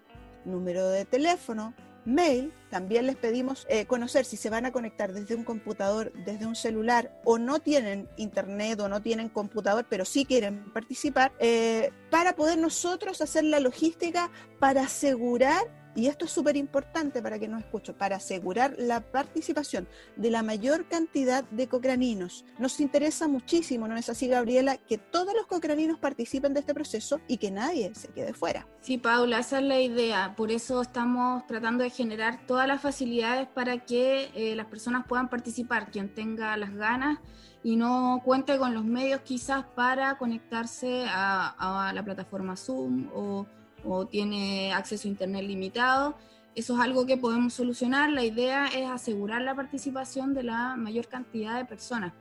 número 0.44 0.88
de 0.88 1.04
teléfono, 1.04 1.74
mail, 2.04 2.52
también 2.70 3.06
les 3.06 3.16
pedimos 3.16 3.66
eh, 3.68 3.86
conocer 3.86 4.24
si 4.24 4.36
se 4.36 4.50
van 4.50 4.66
a 4.66 4.72
conectar 4.72 5.12
desde 5.12 5.34
un 5.34 5.44
computador, 5.44 6.12
desde 6.24 6.46
un 6.46 6.56
celular 6.56 7.12
o 7.24 7.38
no 7.38 7.58
tienen 7.58 8.08
internet 8.16 8.80
o 8.80 8.88
no 8.88 9.02
tienen 9.02 9.28
computador, 9.28 9.86
pero 9.88 10.04
sí 10.04 10.24
quieren 10.24 10.72
participar, 10.72 11.32
eh, 11.38 11.90
para 12.10 12.34
poder 12.34 12.58
nosotros 12.58 13.20
hacer 13.20 13.44
la 13.44 13.60
logística 13.60 14.30
para 14.58 14.82
asegurar 14.82 15.79
y 15.94 16.06
esto 16.06 16.24
es 16.24 16.30
súper 16.30 16.56
importante 16.56 17.22
para 17.22 17.38
que 17.38 17.48
nos 17.48 17.60
escuchen, 17.60 17.94
para 17.94 18.16
asegurar 18.16 18.74
la 18.78 19.00
participación 19.00 19.88
de 20.16 20.30
la 20.30 20.42
mayor 20.42 20.86
cantidad 20.88 21.44
de 21.44 21.68
cocraninos. 21.68 22.44
Nos 22.58 22.80
interesa 22.80 23.28
muchísimo, 23.28 23.88
¿no 23.88 23.96
es 23.96 24.08
así, 24.08 24.28
Gabriela? 24.28 24.76
Que 24.76 24.98
todos 24.98 25.34
los 25.34 25.46
cocraninos 25.46 25.98
participen 25.98 26.54
de 26.54 26.60
este 26.60 26.74
proceso 26.74 27.20
y 27.26 27.38
que 27.38 27.50
nadie 27.50 27.94
se 27.94 28.08
quede 28.08 28.32
fuera. 28.32 28.66
Sí, 28.80 28.98
Paula, 28.98 29.40
esa 29.40 29.58
es 29.58 29.64
la 29.64 29.80
idea. 29.80 30.34
Por 30.36 30.50
eso 30.50 30.82
estamos 30.82 31.46
tratando 31.46 31.84
de 31.84 31.90
generar 31.90 32.46
todas 32.46 32.68
las 32.68 32.80
facilidades 32.80 33.48
para 33.48 33.78
que 33.78 34.30
eh, 34.34 34.54
las 34.54 34.66
personas 34.66 35.06
puedan 35.06 35.28
participar, 35.28 35.90
quien 35.90 36.14
tenga 36.14 36.56
las 36.56 36.74
ganas 36.74 37.18
y 37.62 37.76
no 37.76 38.22
cuente 38.24 38.56
con 38.58 38.72
los 38.72 38.84
medios 38.84 39.20
quizás 39.20 39.64
para 39.74 40.16
conectarse 40.16 41.04
a, 41.08 41.88
a 41.88 41.92
la 41.92 42.02
plataforma 42.02 42.56
Zoom 42.56 43.08
o 43.14 43.46
o 43.84 44.06
tiene 44.06 44.72
acceso 44.72 45.08
a 45.08 45.10
Internet 45.10 45.44
limitado. 45.44 46.16
Eso 46.54 46.74
es 46.74 46.80
algo 46.80 47.06
que 47.06 47.16
podemos 47.16 47.54
solucionar. 47.54 48.10
La 48.10 48.24
idea 48.24 48.66
es 48.66 48.88
asegurar 48.88 49.42
la 49.42 49.54
participación 49.54 50.34
de 50.34 50.42
la 50.42 50.76
mayor 50.76 51.06
cantidad 51.06 51.56
de 51.56 51.64
personas, 51.64 52.12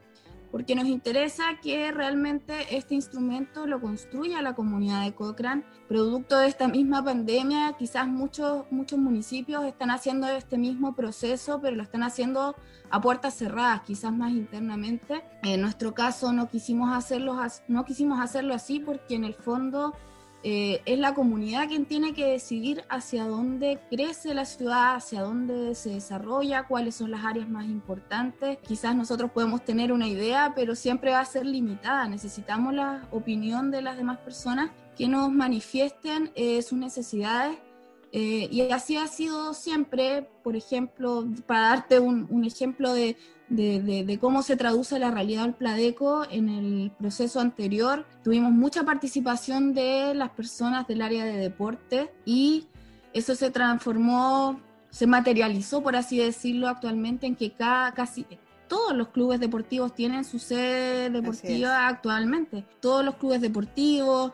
porque 0.51 0.75
nos 0.75 0.85
interesa 0.85 1.43
que 1.61 1.91
realmente 1.91 2.53
este 2.75 2.95
instrumento 2.95 3.65
lo 3.65 3.81
construya 3.81 4.41
la 4.41 4.53
comunidad 4.53 5.03
de 5.03 5.13
Cochrane. 5.13 5.63
Producto 5.87 6.37
de 6.37 6.47
esta 6.47 6.67
misma 6.67 7.03
pandemia, 7.03 7.75
quizás 7.77 8.07
muchos, 8.07 8.65
muchos 8.71 8.99
municipios 8.99 9.65
están 9.65 9.89
haciendo 9.89 10.27
este 10.27 10.57
mismo 10.57 10.95
proceso, 10.95 11.59
pero 11.61 11.75
lo 11.75 11.83
están 11.83 12.03
haciendo 12.03 12.55
a 12.91 13.01
puertas 13.01 13.35
cerradas, 13.35 13.81
quizás 13.81 14.13
más 14.13 14.31
internamente. 14.31 15.23
En 15.43 15.61
nuestro 15.61 15.93
caso 15.93 16.33
no 16.33 16.49
quisimos 16.49 16.95
hacerlo, 16.95 17.35
no 17.67 17.85
quisimos 17.85 18.19
hacerlo 18.19 18.53
así 18.53 18.79
porque 18.79 19.15
en 19.15 19.23
el 19.23 19.33
fondo 19.33 19.95
eh, 20.41 20.81
es 20.85 20.97
la 20.97 21.13
comunidad 21.13 21.67
quien 21.67 21.85
tiene 21.85 22.13
que 22.13 22.25
decidir 22.25 22.85
hacia 22.87 23.25
dónde 23.25 23.79
crece 23.89 24.33
la 24.33 24.45
ciudad, 24.45 24.95
hacia 24.95 25.21
dónde 25.21 25.75
se 25.75 25.89
desarrolla, 25.89 26.65
cuáles 26.65 26.95
son 26.95 27.11
las 27.11 27.25
áreas 27.25 27.49
más 27.49 27.65
importantes. 27.65 28.57
Quizás 28.59 28.95
nosotros 28.95 29.31
podemos 29.31 29.65
tener 29.65 29.91
una 29.91 30.07
idea, 30.07 30.53
pero 30.55 30.75
siempre 30.75 31.11
va 31.11 31.19
a 31.19 31.25
ser 31.25 31.45
limitada. 31.45 32.07
Necesitamos 32.07 32.73
la 32.73 33.05
opinión 33.11 33.69
de 33.69 33.81
las 33.81 33.97
demás 33.97 34.19
personas 34.19 34.71
que 34.97 35.09
nos 35.09 35.29
manifiesten 35.29 36.31
eh, 36.35 36.61
sus 36.61 36.79
necesidades. 36.79 37.57
Eh, 38.11 38.47
y 38.49 38.61
así 38.71 38.95
ha 38.95 39.07
sido 39.07 39.53
siempre, 39.53 40.29
por 40.41 40.55
ejemplo, 40.55 41.27
para 41.45 41.69
darte 41.69 41.99
un 41.99 42.43
ejemplo 42.43 42.93
de, 42.93 43.17
de, 43.49 44.17
cómo 44.21 44.43
se 44.43 44.55
traduce 44.55 44.99
la 44.99 45.11
realidad 45.11 45.43
del 45.43 45.53
Pladeco 45.53 46.25
en 46.29 46.49
el 46.49 46.91
proceso 46.97 47.39
anterior. 47.39 48.05
Tuvimos 48.23 48.51
mucha 48.51 48.83
participación 48.83 49.73
de 49.73 50.13
las 50.13 50.29
personas 50.29 50.87
del 50.87 51.01
área 51.01 51.25
de 51.25 51.37
deporte 51.37 52.11
y 52.25 52.67
eso 53.13 53.35
se 53.35 53.49
transformó, 53.49 54.59
se 54.89 55.07
materializó, 55.07 55.81
por 55.81 55.95
así 55.95 56.19
decirlo, 56.19 56.67
actualmente 56.67 57.27
en 57.27 57.35
que 57.35 57.51
cada, 57.51 57.93
casi 57.93 58.25
todos 58.67 58.95
los 58.95 59.09
clubes 59.09 59.39
deportivos 59.39 59.95
tienen 59.95 60.23
su 60.23 60.39
sede 60.39 61.09
deportiva 61.09 61.87
actualmente. 61.87 62.63
Todos 62.79 63.03
los 63.03 63.15
clubes 63.15 63.41
deportivos, 63.41 64.31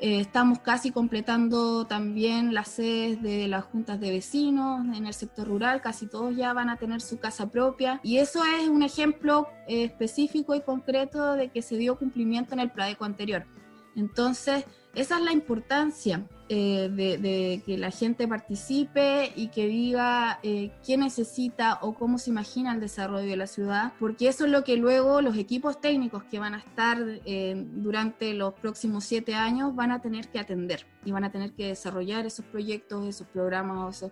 eh, 0.00 0.20
estamos 0.20 0.60
casi 0.60 0.92
completando 0.92 1.86
también 1.86 2.54
las 2.54 2.68
sedes 2.68 3.20
de 3.20 3.48
las 3.48 3.64
juntas 3.64 3.98
de 3.98 4.10
vecinos 4.10 4.86
en 4.96 5.06
el 5.06 5.12
sector 5.12 5.48
rural, 5.48 5.80
casi 5.80 6.06
todos 6.06 6.36
ya 6.36 6.52
van 6.52 6.68
a 6.68 6.76
tener 6.76 7.00
su 7.00 7.18
casa 7.18 7.50
propia 7.50 8.00
y 8.04 8.18
eso 8.18 8.44
es 8.44 8.68
un 8.68 8.84
ejemplo 8.84 9.48
eh, 9.66 9.82
específico 9.84 10.54
y 10.54 10.60
concreto 10.60 11.34
de 11.34 11.48
que 11.48 11.62
se 11.62 11.76
dio 11.76 11.98
cumplimiento 11.98 12.54
en 12.54 12.60
el 12.60 12.70
Pladeco 12.70 13.04
anterior. 13.04 13.44
Entonces, 13.96 14.64
esa 14.94 15.18
es 15.18 15.24
la 15.24 15.32
importancia 15.32 16.26
eh, 16.50 16.88
de, 16.90 17.62
que 17.66 17.76
la 17.76 17.90
gente 17.90 18.26
participe 18.26 19.32
y 19.36 19.48
que 19.48 19.66
diga 19.66 20.40
eh, 20.42 20.72
qué 20.84 20.96
necesita 20.96 21.78
o 21.82 21.92
cómo 21.92 22.16
se 22.16 22.30
imagina 22.30 22.72
el 22.72 22.80
desarrollo 22.80 23.28
de 23.28 23.36
la 23.36 23.46
ciudad, 23.46 23.92
porque 24.00 24.28
eso 24.28 24.46
es 24.46 24.50
lo 24.50 24.64
que 24.64 24.78
luego 24.78 25.20
los 25.20 25.36
equipos 25.36 25.78
técnicos 25.78 26.24
que 26.24 26.38
van 26.38 26.54
a 26.54 26.58
estar 26.58 26.98
eh, 27.26 27.54
durante 27.74 28.32
los 28.32 28.54
próximos 28.54 29.04
siete 29.04 29.34
años 29.34 29.74
van 29.74 29.92
a 29.92 30.00
tener 30.00 30.28
que 30.28 30.38
atender 30.38 30.86
y 31.04 31.12
van 31.12 31.24
a 31.24 31.30
tener 31.30 31.52
que 31.52 31.66
desarrollar 31.66 32.24
esos 32.24 32.46
proyectos, 32.46 33.06
esos 33.06 33.26
programas 33.26 34.06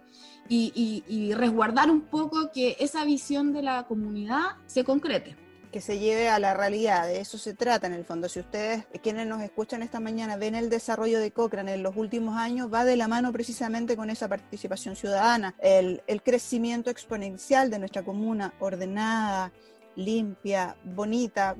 y, 0.46 1.02
y 1.08 1.32
resguardar 1.32 1.90
un 1.90 2.02
poco 2.02 2.50
que 2.52 2.76
esa 2.80 3.04
visión 3.06 3.54
de 3.54 3.62
la 3.62 3.84
comunidad 3.84 4.56
se 4.66 4.84
concrete 4.84 5.45
que 5.72 5.80
se 5.80 5.98
lleve 5.98 6.28
a 6.28 6.38
la 6.38 6.54
realidad. 6.54 7.06
De 7.06 7.20
eso 7.20 7.38
se 7.38 7.54
trata 7.54 7.86
en 7.86 7.92
el 7.92 8.04
fondo. 8.04 8.28
Si 8.28 8.40
ustedes, 8.40 8.84
quienes 9.02 9.26
nos 9.26 9.42
escuchan 9.42 9.82
esta 9.82 10.00
mañana, 10.00 10.36
ven 10.36 10.54
el 10.54 10.70
desarrollo 10.70 11.20
de 11.20 11.30
Cochrane 11.30 11.74
en 11.74 11.82
los 11.82 11.96
últimos 11.96 12.36
años, 12.36 12.72
va 12.72 12.84
de 12.84 12.96
la 12.96 13.08
mano 13.08 13.32
precisamente 13.32 13.96
con 13.96 14.10
esa 14.10 14.28
participación 14.28 14.96
ciudadana, 14.96 15.54
el, 15.60 16.02
el 16.06 16.22
crecimiento 16.22 16.90
exponencial 16.90 17.70
de 17.70 17.78
nuestra 17.78 18.02
comuna 18.02 18.54
ordenada, 18.60 19.52
limpia, 19.96 20.76
bonita, 20.84 21.56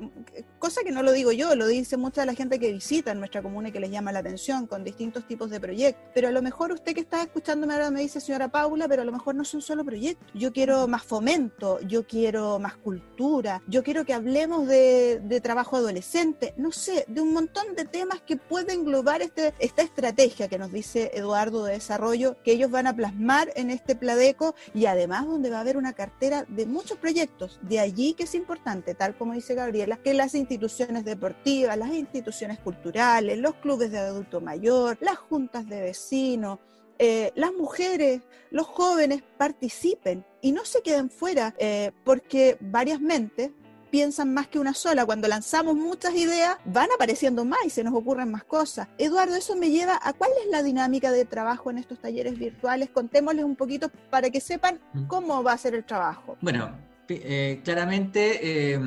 cosa 0.59 0.83
que 0.83 0.93
no 0.93 1.03
lo 1.03 1.13
digo 1.13 1.33
yo, 1.33 1.55
lo 1.55 1.67
dice 1.67 1.97
mucha 1.97 2.23
de 2.23 2.27
la 2.27 2.35
gente 2.35 2.59
que 2.59 2.73
visita 2.73 3.13
en 3.13 3.19
nuestra 3.19 3.43
comuna 3.43 3.69
y 3.69 3.73
que 3.73 3.81
les 3.81 3.91
llama 3.91 4.13
la 4.13 4.21
atención 4.21 4.67
con 4.67 4.85
distintos 4.85 5.27
tipos 5.27 5.51
de 5.51 5.61
proyectos. 5.61 6.03
Pero 6.15 6.29
a 6.29 6.31
lo 6.31 6.43
mejor 6.43 6.73
usted 6.73 6.95
que 6.95 7.01
está 7.01 7.23
escuchándome 7.23 7.75
ahora 7.75 7.91
me 7.91 8.01
dice, 8.01 8.21
señora 8.21 8.49
Paula, 8.49 8.89
pero 8.89 9.03
a 9.03 9.05
lo 9.05 9.13
mejor 9.13 9.35
no 9.35 9.45
son 9.45 9.63
solo 9.63 9.85
proyectos. 9.85 10.29
Yo 10.35 10.53
quiero 10.53 10.87
más 10.89 11.03
fomento, 11.03 11.81
yo 11.81 12.07
quiero 12.07 12.59
más 12.59 12.77
cultura, 12.77 13.63
yo 13.67 13.83
quiero 13.83 14.05
que 14.05 14.15
hablemos 14.15 14.67
de, 14.67 15.21
de 15.23 15.41
trabajo 15.41 15.77
adolescente, 15.77 16.55
no 16.57 16.73
sé, 16.73 17.05
de 17.09 17.21
un 17.21 17.33
montón 17.33 17.75
de 17.75 17.85
temas 17.85 18.21
que 18.21 18.37
pueden 18.37 18.81
englobar 18.81 19.23
este, 19.23 19.55
esta 19.59 19.83
estrategia 19.83 20.49
que 20.49 20.59
nos 20.59 20.73
dice 20.73 21.11
Eduardo 21.15 21.65
de 21.65 21.75
desarrollo, 21.75 22.37
que 22.43 22.53
ellos 22.53 22.71
van 22.71 22.87
a 22.87 22.95
plasmar 22.95 23.53
en 23.57 23.71
este 23.71 23.97
Pladeco 23.97 24.55
y 24.75 24.87
además 24.87 25.27
donde 25.27 25.51
va 25.51 25.59
a 25.59 25.61
haber 25.61 25.77
una 25.77 25.93
cartera 25.93 26.45
de 26.49 26.67
muchos 26.67 26.99
proyectos. 26.99 27.59
De 27.63 27.81
allí 27.81 28.15
que 28.15 28.26
es 28.27 28.35
importante, 28.35 28.95
tal 28.95 29.17
como 29.17 29.33
dice 29.33 29.55
Gabriela, 29.55 29.97
que 29.97 30.13
las 30.13 30.35
instituciones 30.35 31.05
deportivas, 31.05 31.79
las 31.79 31.91
instituciones 31.91 32.59
culturales, 32.59 33.39
los 33.39 33.55
clubes 33.55 33.91
de 33.91 33.99
adulto 33.99 34.41
mayor, 34.41 34.99
las 35.01 35.17
juntas 35.17 35.67
de 35.69 35.81
vecinos, 35.81 36.59
eh, 36.99 37.33
las 37.35 37.53
mujeres, 37.53 38.23
los 38.51 38.67
jóvenes 38.67 39.23
participen 39.37 40.25
y 40.41 40.53
no 40.53 40.65
se 40.65 40.83
queden 40.83 41.11
fuera, 41.11 41.55
eh, 41.59 41.93
porque 42.05 42.57
varias 42.61 43.01
mentes 43.01 43.51
piensan 43.91 44.35
más 44.35 44.49
que 44.49 44.59
una 44.59 44.75
sola. 44.75 45.07
Cuando 45.07 45.29
lanzamos 45.29 45.77
muchas 45.77 46.15
ideas, 46.15 46.57
van 46.65 46.89
apareciendo 46.95 47.45
más 47.45 47.61
y 47.65 47.71
se 47.71 47.85
nos 47.85 47.95
ocurren 47.95 48.31
más 48.31 48.45
cosas. 48.45 48.89
Eduardo, 48.99 49.37
eso 49.37 49.57
me 49.57 49.71
lleva 49.71 49.99
a 50.03 50.13
cuál 50.13 50.31
es 50.45 50.51
la 50.51 50.63
dinámica 50.63 51.13
de 51.13 51.25
trabajo 51.25 51.71
en 51.71 51.79
estos 51.79 52.01
talleres 52.01 52.39
virtuales. 52.39 52.91
Contémosles 52.91 53.45
un 53.45 53.57
poquito 53.57 53.91
para 54.11 54.31
que 54.31 54.41
sepan 54.41 54.81
mm. 54.93 55.07
cómo 55.07 55.43
va 55.43 55.53
a 55.53 55.59
ser 55.59 55.75
el 55.75 55.85
trabajo. 55.85 56.37
Bueno, 56.41 56.77
eh, 57.09 57.61
claramente 57.65 58.75
eh, 58.75 58.81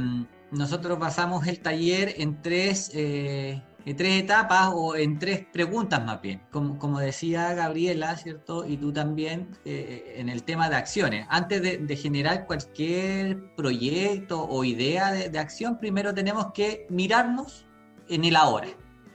nosotros 0.51 0.99
basamos 0.99 1.47
el 1.47 1.60
taller 1.60 2.15
en 2.17 2.41
tres 2.41 2.91
eh, 2.93 3.62
en 3.86 3.95
tres 3.95 4.21
etapas 4.21 4.71
o 4.73 4.95
en 4.95 5.17
tres 5.17 5.45
preguntas 5.51 6.05
más 6.05 6.21
bien, 6.21 6.41
como, 6.51 6.99
decía 6.99 7.53
Gabriela, 7.53 8.17
¿cierto? 8.17 8.65
Y 8.67 8.77
tú 8.77 8.91
también 8.91 9.58
en 9.65 10.27
el 10.29 10.43
tema 10.43 10.69
de 10.69 10.75
acciones. 10.75 11.25
Antes 11.29 11.62
de, 11.62 11.95
generar 11.95 12.45
cualquier 12.45 13.55
proyecto 13.55 14.43
o 14.43 14.63
idea 14.65 15.12
de, 15.12 15.39
acción, 15.39 15.79
primero 15.79 16.13
tenemos 16.13 16.51
que 16.53 16.86
mirarnos 16.89 17.65
en 18.10 18.25
el 18.25 18.36
ahora, 18.36 18.67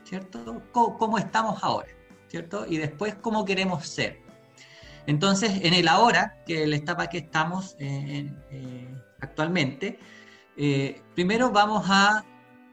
¿cierto? 0.03 0.63
¿Cómo, 0.73 1.19
estamos 1.19 1.63
ahora, 1.63 1.89
¿cierto? 2.29 2.67
Y 2.67 2.79
después 2.79 3.15
cómo 3.17 3.45
queremos 3.45 3.87
ser. 3.87 4.24
Entonces, 5.07 5.61
en 5.63 5.75
el 5.75 5.89
ahora, 5.89 6.43
que 6.47 6.63
es 6.63 6.69
la 6.69 6.77
etapa 6.77 7.09
que 7.09 7.19
estamos 7.19 7.77
eh, 7.79 8.33
eh, 8.51 8.95
actualmente, 9.21 9.99
primero 11.15 11.51
vamos 11.51 11.87
a 11.89 12.25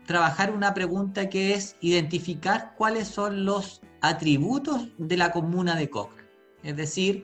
trabajar 0.06 0.52
una 0.52 0.74
pregunta 0.74 1.30
que 1.30 1.54
es 1.54 1.76
identificar 1.82 2.74
cuáles 2.78 3.08
son 3.08 3.46
los 3.46 3.82
atributos 4.02 4.90
de 4.98 5.18
la 5.18 5.32
comuna 5.32 5.76
de 5.76 5.90
Cochrane. 5.90 6.30
Es 6.64 6.76
decir, 6.76 7.24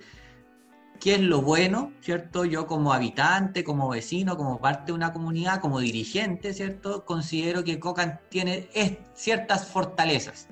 qué 1.00 1.16
es 1.16 1.22
lo 1.22 1.42
bueno, 1.42 1.92
¿cierto? 2.02 2.46
Yo 2.46 2.66
como 2.68 2.94
habitante, 2.94 3.64
como 3.64 3.90
vecino, 3.90 4.38
como 4.38 4.60
parte 4.60 4.88
de 4.88 4.94
una 4.94 5.14
comunidad, 5.14 5.60
como 5.62 5.80
dirigente, 5.80 6.54
¿cierto? 6.54 7.06
Considero 7.06 7.64
que 7.64 7.80
Cochrane 7.80 8.20
tiene 8.30 8.70
ciertas 9.14 9.68
fortalezas. 9.68 10.48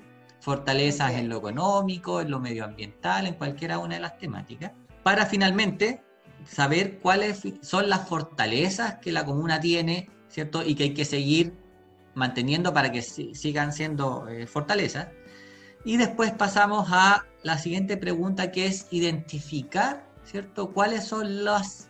Fortalezas 0.46 1.14
en 1.14 1.28
lo 1.28 1.38
económico, 1.38 2.20
en 2.20 2.30
lo 2.30 2.38
medioambiental, 2.38 3.26
en 3.26 3.34
cualquiera 3.34 3.80
una 3.80 3.96
de 3.96 4.00
las 4.00 4.16
temáticas. 4.16 4.70
Para 5.02 5.26
finalmente 5.26 6.04
saber 6.48 7.00
cuáles 7.00 7.42
son 7.62 7.88
las 7.88 8.08
fortalezas 8.08 8.98
que 9.00 9.10
la 9.10 9.24
comuna 9.24 9.58
tiene, 9.58 10.08
¿cierto? 10.28 10.62
Y 10.62 10.76
que 10.76 10.84
hay 10.84 10.94
que 10.94 11.04
seguir 11.04 11.52
manteniendo 12.14 12.72
para 12.72 12.92
que 12.92 13.02
sigan 13.02 13.72
siendo 13.72 14.28
eh, 14.28 14.46
fortalezas. 14.46 15.08
Y 15.84 15.96
después 15.96 16.30
pasamos 16.30 16.90
a 16.92 17.26
la 17.42 17.58
siguiente 17.58 17.96
pregunta 17.96 18.52
que 18.52 18.66
es 18.66 18.86
identificar, 18.92 20.08
¿cierto? 20.22 20.70
¿Cuáles 20.70 21.06
son 21.06 21.44
los 21.44 21.88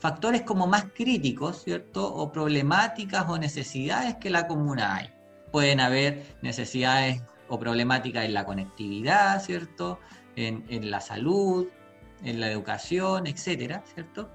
factores 0.00 0.42
como 0.42 0.66
más 0.66 0.86
críticos, 0.92 1.62
¿cierto? 1.62 2.12
O 2.12 2.32
problemáticas 2.32 3.26
o 3.28 3.38
necesidades 3.38 4.16
que 4.16 4.30
la 4.30 4.48
comuna 4.48 4.96
hay. 4.96 5.10
Pueden 5.52 5.78
haber 5.78 6.36
necesidades 6.42 7.22
o 7.48 7.58
problemáticas 7.58 8.24
en 8.24 8.34
la 8.34 8.44
conectividad, 8.44 9.42
¿cierto? 9.42 10.00
En, 10.36 10.64
en 10.68 10.90
la 10.90 11.00
salud, 11.00 11.68
en 12.22 12.40
la 12.40 12.50
educación, 12.50 13.26
etcétera, 13.26 13.82
¿cierto? 13.94 14.30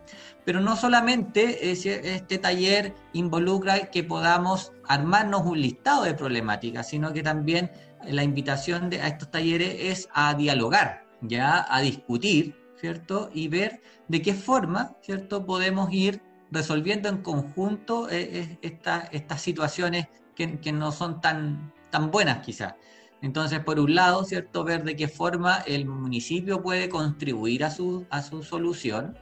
Pero 0.46 0.62
no 0.62 0.76
solamente 0.76 1.72
este 1.72 2.38
taller 2.38 2.94
involucra 3.14 3.90
que 3.92 4.04
podamos 4.04 4.72
armarnos 4.88 5.46
un 5.46 5.62
listado 5.62 6.04
de 6.04 6.14
problemáticas, 6.14 6.90
sino 6.90 7.14
que 7.14 7.24
también 7.24 7.72
la 8.08 8.24
invitación 8.24 8.90
de, 8.90 9.02
a 9.02 9.08
estos 9.08 9.32
talleres 9.32 9.76
es 9.80 10.10
a 10.14 10.34
dialogar, 10.34 11.06
ya 11.22 11.66
a 11.70 11.82
discutir, 11.82 12.56
¿cierto? 12.80 13.30
Y 13.34 13.48
ver 13.48 13.82
de 14.08 14.22
qué 14.22 14.34
forma, 14.34 14.96
¿cierto? 15.02 15.46
Podemos 15.46 15.92
ir 15.92 16.22
resolviendo 16.52 17.10
en 17.10 17.20
conjunto 17.20 18.10
eh, 18.10 18.58
eh, 18.62 18.80
estas 19.12 19.42
situaciones 19.42 20.08
que, 20.36 20.60
que, 20.60 20.72
no 20.72 20.92
son 20.92 21.22
tan, 21.22 21.74
tan 21.90 22.12
buenas 22.12 22.40
quizás. 22.40 22.76
Entonces, 23.22 23.60
por 23.60 23.80
un 23.80 23.94
lado, 23.96 24.24
¿cierto? 24.24 24.64
Ver 24.64 24.84
de 24.84 24.96
qué 24.96 25.08
forma 25.08 25.58
el 25.68 25.86
municipio 25.86 26.62
puede 26.64 26.90
contribuir 26.90 27.64
a 27.64 27.70
su, 27.70 28.06
a 28.10 28.22
su 28.22 28.44
solución, 28.44 29.18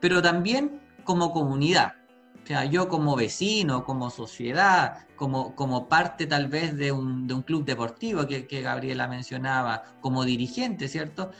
pero 0.00 0.22
también 0.22 0.80
como 1.04 1.32
comunidad. 1.32 1.94
O 2.42 2.46
sea, 2.46 2.64
yo 2.64 2.88
como 2.88 3.16
vecino, 3.16 3.84
como 3.84 4.10
sociedad, 4.10 5.06
como, 5.16 5.54
como 5.54 5.88
parte 5.88 6.26
tal 6.26 6.48
vez 6.48 6.76
de 6.76 6.92
un, 6.92 7.26
de 7.26 7.34
un 7.34 7.42
club 7.42 7.64
deportivo 7.64 8.26
que, 8.26 8.46
que, 8.46 8.60
Gabriela 8.60 9.08
mencionaba, 9.08 9.84
como 10.00 10.24
dirigente, 10.24 10.88
¿cierto? 10.88 11.30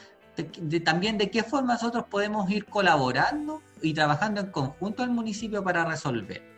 también 0.85 1.17
de 1.17 1.31
qué 1.31 1.45
forma 1.45 1.75
nosotros 1.75 2.07
podemos 2.11 2.51
ir 2.51 2.65
colaborando 2.67 3.63
y 3.83 3.95
trabajando 3.95 4.41
en 4.41 4.51
conjunto 4.51 5.05
al 5.05 5.11
municipio 5.11 5.63
para 5.63 5.85
resolver. 5.85 6.54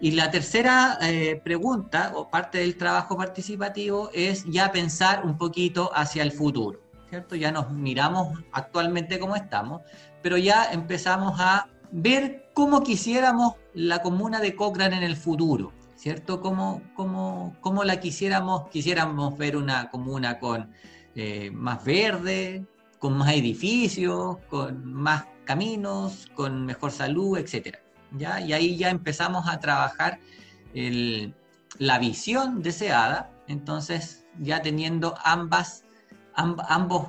Y 0.00 0.12
la 0.12 0.30
tercera 0.30 0.98
eh, 1.00 1.40
pregunta, 1.42 2.12
o 2.14 2.28
parte 2.28 2.58
del 2.58 2.76
trabajo 2.76 3.16
participativo, 3.16 4.10
es 4.12 4.44
ya 4.44 4.72
pensar 4.72 5.24
un 5.24 5.38
poquito 5.38 5.90
hacia 5.94 6.22
el 6.22 6.32
futuro, 6.32 6.80
¿cierto? 7.08 7.36
Ya 7.36 7.52
nos 7.52 7.70
miramos 7.70 8.38
actualmente 8.52 9.18
cómo 9.18 9.36
estamos, 9.36 9.82
pero 10.22 10.36
ya 10.36 10.66
empezamos 10.72 11.38
a 11.38 11.68
ver 11.92 12.50
cómo 12.54 12.82
quisiéramos 12.82 13.54
la 13.72 14.02
comuna 14.02 14.40
de 14.40 14.56
Cochrane 14.56 14.96
en 14.96 15.04
el 15.04 15.16
futuro, 15.16 15.72
¿cierto? 15.94 16.40
Cómo, 16.40 16.82
cómo, 16.96 17.56
cómo 17.60 17.84
la 17.84 18.00
quisiéramos, 18.00 18.68
quisiéramos 18.68 19.38
ver 19.38 19.56
una 19.56 19.90
comuna 19.90 20.38
con 20.40 20.70
eh, 21.14 21.50
más 21.52 21.84
verde, 21.84 22.66
con 22.98 23.16
más 23.16 23.32
edificios, 23.32 24.38
con 24.48 24.84
más 24.84 25.26
caminos, 25.44 26.26
con 26.34 26.66
mejor 26.66 26.90
salud, 26.90 27.38
etcétera. 27.38 27.83
Y 28.18 28.52
ahí 28.52 28.76
ya 28.76 28.90
empezamos 28.90 29.48
a 29.48 29.58
trabajar 29.58 30.20
la 31.78 31.98
visión 31.98 32.62
deseada, 32.62 33.30
entonces 33.48 34.24
ya 34.38 34.62
teniendo 34.62 35.14
ambas, 35.24 35.84
ambos 36.34 37.08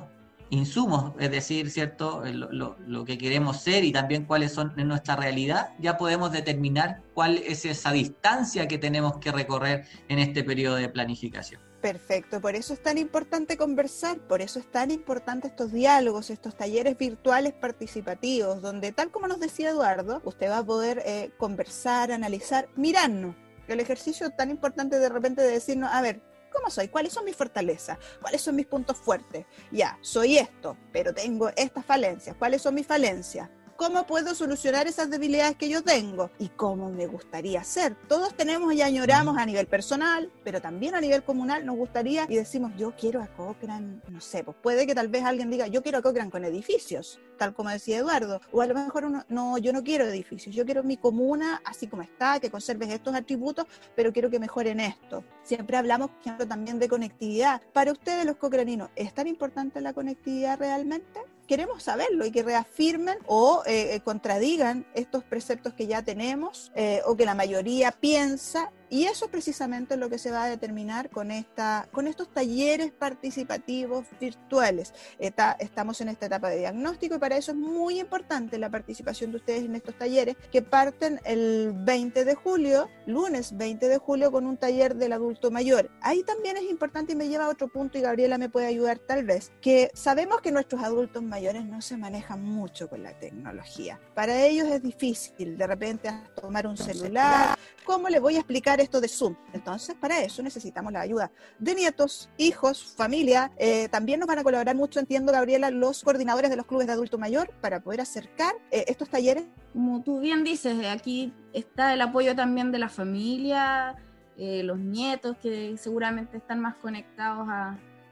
insumos, 0.50 1.12
es 1.18 1.30
decir, 1.30 1.70
¿cierto? 1.70 2.22
Lo, 2.24 3.04
que 3.04 3.18
queremos 3.18 3.60
ser 3.60 3.84
y 3.84 3.92
también 3.92 4.24
cuáles 4.24 4.52
son 4.52 4.72
en 4.76 4.88
nuestra 4.88 5.16
realidad, 5.16 5.70
ya 5.78 5.96
podemos 5.96 6.32
determinar 6.32 7.02
cuál 7.14 7.38
es 7.38 7.64
esa 7.64 7.92
distancia 7.92 8.68
que 8.68 8.78
tenemos 8.78 9.18
que 9.18 9.32
recorrer 9.32 9.86
en 10.08 10.18
este 10.18 10.44
periodo 10.44 10.76
de 10.76 10.88
planificación. 10.88 11.60
Perfecto, 11.86 12.40
por 12.40 12.56
eso 12.56 12.74
es 12.74 12.82
tan 12.82 12.98
importante 12.98 13.56
conversar, 13.56 14.18
por 14.18 14.42
eso 14.42 14.58
es 14.58 14.68
tan 14.68 14.90
importante 14.90 15.46
estos 15.46 15.70
diálogos, 15.70 16.30
estos 16.30 16.56
talleres 16.56 16.98
virtuales 16.98 17.52
participativos, 17.52 18.60
donde 18.60 18.90
tal 18.90 19.12
como 19.12 19.28
nos 19.28 19.38
decía 19.38 19.70
Eduardo, 19.70 20.20
usted 20.24 20.50
va 20.50 20.58
a 20.58 20.64
poder 20.64 21.00
eh, 21.06 21.30
conversar, 21.38 22.10
analizar, 22.10 22.68
mirarnos. 22.74 23.36
El 23.68 23.78
ejercicio 23.78 24.30
tan 24.30 24.50
importante 24.50 24.98
de 24.98 25.08
repente 25.08 25.42
de 25.42 25.52
decirnos, 25.52 25.90
a 25.92 26.02
ver, 26.02 26.20
¿cómo 26.52 26.70
soy? 26.70 26.88
¿Cuáles 26.88 27.12
son 27.12 27.24
mis 27.24 27.36
fortalezas? 27.36 27.98
¿Cuáles 28.20 28.42
son 28.42 28.56
mis 28.56 28.66
puntos 28.66 28.96
fuertes? 28.96 29.46
Ya, 29.70 29.96
soy 30.00 30.38
esto, 30.38 30.76
pero 30.92 31.14
tengo 31.14 31.50
estas 31.54 31.86
falencias. 31.86 32.34
¿Cuáles 32.36 32.62
son 32.62 32.74
mis 32.74 32.88
falencias? 32.88 33.48
Cómo 33.76 34.06
puedo 34.06 34.34
solucionar 34.34 34.86
esas 34.86 35.10
debilidades 35.10 35.56
que 35.56 35.68
yo 35.68 35.82
tengo 35.82 36.30
y 36.38 36.48
cómo 36.48 36.90
me 36.90 37.06
gustaría 37.06 37.62
ser. 37.64 37.94
Todos 38.08 38.34
tenemos 38.34 38.72
y 38.74 38.82
añoramos 38.82 39.36
a 39.38 39.46
nivel 39.46 39.66
personal, 39.66 40.30
pero 40.44 40.60
también 40.60 40.94
a 40.94 41.00
nivel 41.00 41.22
comunal 41.22 41.64
nos 41.64 41.76
gustaría 41.76 42.26
y 42.28 42.36
decimos, 42.36 42.72
yo 42.76 42.94
quiero 42.96 43.22
a 43.22 43.26
Cochrane, 43.28 44.00
no 44.08 44.20
sé, 44.20 44.44
pues 44.44 44.56
puede 44.62 44.86
que 44.86 44.94
tal 44.94 45.08
vez 45.08 45.24
alguien 45.24 45.50
diga, 45.50 45.66
yo 45.66 45.82
quiero 45.82 45.98
a 45.98 46.02
Cochrane 46.02 46.30
con 46.30 46.44
edificios, 46.44 47.20
tal 47.38 47.54
como 47.54 47.70
decía 47.70 47.98
Eduardo, 47.98 48.40
o 48.52 48.62
a 48.62 48.66
lo 48.66 48.74
mejor 48.74 49.04
uno, 49.04 49.24
no, 49.28 49.58
yo 49.58 49.72
no 49.72 49.82
quiero 49.82 50.04
edificios, 50.04 50.54
yo 50.54 50.64
quiero 50.64 50.82
mi 50.82 50.96
comuna 50.96 51.60
así 51.64 51.86
como 51.86 52.02
está, 52.02 52.40
que 52.40 52.50
conserves 52.50 52.90
estos 52.90 53.14
atributos, 53.14 53.66
pero 53.94 54.12
quiero 54.12 54.30
que 54.30 54.38
mejoren 54.38 54.80
esto. 54.80 55.24
Siempre 55.42 55.76
hablamos, 55.76 56.10
por 56.10 56.46
también 56.46 56.78
de 56.78 56.88
conectividad. 56.88 57.62
Para 57.72 57.92
ustedes 57.92 58.24
los 58.24 58.36
cochraninos, 58.36 58.90
¿es 58.96 59.12
tan 59.14 59.26
importante 59.26 59.80
la 59.80 59.92
conectividad 59.92 60.58
realmente? 60.58 61.20
Queremos 61.46 61.82
saberlo 61.82 62.26
y 62.26 62.30
que 62.30 62.42
reafirmen 62.42 63.18
o 63.26 63.62
eh, 63.66 64.00
contradigan 64.04 64.86
estos 64.94 65.24
preceptos 65.24 65.74
que 65.74 65.86
ya 65.86 66.02
tenemos 66.02 66.72
o 67.06 67.16
que 67.16 67.24
la 67.24 67.34
mayoría 67.34 67.92
piensa 67.92 68.72
y 68.88 69.04
eso 69.04 69.26
es 69.26 69.30
precisamente 69.30 69.96
lo 69.96 70.08
que 70.08 70.18
se 70.18 70.30
va 70.30 70.44
a 70.44 70.48
determinar 70.48 71.10
con, 71.10 71.30
esta, 71.30 71.88
con 71.92 72.06
estos 72.06 72.28
talleres 72.32 72.92
participativos 72.92 74.06
virtuales. 74.20 74.92
estamos 75.18 76.00
en 76.00 76.08
esta 76.08 76.26
etapa 76.26 76.50
de 76.50 76.58
diagnóstico 76.58 77.16
y 77.16 77.18
para 77.18 77.36
eso 77.36 77.52
es 77.52 77.56
muy 77.56 78.00
importante 78.00 78.58
la 78.58 78.70
participación 78.70 79.30
de 79.30 79.38
ustedes 79.38 79.64
en 79.64 79.74
estos 79.74 79.96
talleres 79.96 80.36
que 80.50 80.62
parten 80.62 81.20
el 81.24 81.72
20 81.74 82.24
de 82.24 82.34
julio, 82.34 82.88
lunes 83.06 83.56
20 83.56 83.88
de 83.88 83.98
julio, 83.98 84.30
con 84.30 84.46
un 84.46 84.56
taller 84.56 84.94
del 84.96 85.12
adulto 85.12 85.50
mayor. 85.50 85.90
Ahí 86.00 86.22
también 86.22 86.56
es 86.56 86.64
importante 86.64 87.12
y 87.12 87.16
me 87.16 87.28
lleva 87.28 87.46
a 87.46 87.50
otro 87.50 87.68
punto 87.68 87.98
y 87.98 88.00
Gabriela 88.00 88.38
me 88.38 88.48
puede 88.48 88.66
ayudar 88.66 88.98
tal 88.98 89.24
vez, 89.24 89.52
que 89.60 89.90
sabemos 89.94 90.40
que 90.40 90.52
nuestros 90.52 90.82
adultos 90.82 91.22
mayores 91.22 91.64
no 91.64 91.80
se 91.80 91.96
manejan 91.96 92.42
mucho 92.42 92.88
con 92.88 93.02
la 93.02 93.18
tecnología. 93.18 94.00
Para 94.14 94.44
ellos 94.44 94.68
es 94.68 94.82
difícil 94.82 95.56
de 95.56 95.66
repente 95.66 96.10
tomar 96.40 96.66
un 96.66 96.76
celular. 96.76 97.58
¿Cómo 97.84 98.08
le 98.08 98.18
voy 98.18 98.36
a 98.36 98.38
explicar? 98.38 98.75
Esto 98.80 99.00
de 99.00 99.08
Zoom. 99.08 99.36
Entonces, 99.52 99.94
para 99.94 100.20
eso 100.20 100.42
necesitamos 100.42 100.92
la 100.92 101.00
ayuda 101.00 101.30
de 101.58 101.74
nietos, 101.74 102.28
hijos, 102.38 102.94
familia. 102.96 103.50
Eh, 103.58 103.88
también 103.88 104.20
nos 104.20 104.26
van 104.26 104.38
a 104.38 104.42
colaborar 104.42 104.76
mucho, 104.76 105.00
entiendo, 105.00 105.32
Gabriela, 105.32 105.70
los 105.70 106.02
coordinadores 106.02 106.50
de 106.50 106.56
los 106.56 106.66
clubes 106.66 106.86
de 106.86 106.92
adulto 106.92 107.18
mayor 107.18 107.50
para 107.60 107.80
poder 107.80 108.00
acercar 108.00 108.54
eh, 108.70 108.84
estos 108.88 109.08
talleres. 109.08 109.44
Como 109.72 110.02
tú 110.02 110.20
bien 110.20 110.44
dices, 110.44 110.84
aquí 110.86 111.32
está 111.52 111.94
el 111.94 112.00
apoyo 112.00 112.34
también 112.34 112.72
de 112.72 112.78
la 112.78 112.88
familia, 112.88 113.96
eh, 114.36 114.62
los 114.62 114.78
nietos 114.78 115.36
que 115.38 115.76
seguramente 115.78 116.36
están 116.36 116.60
más 116.60 116.76
conectados 116.76 117.48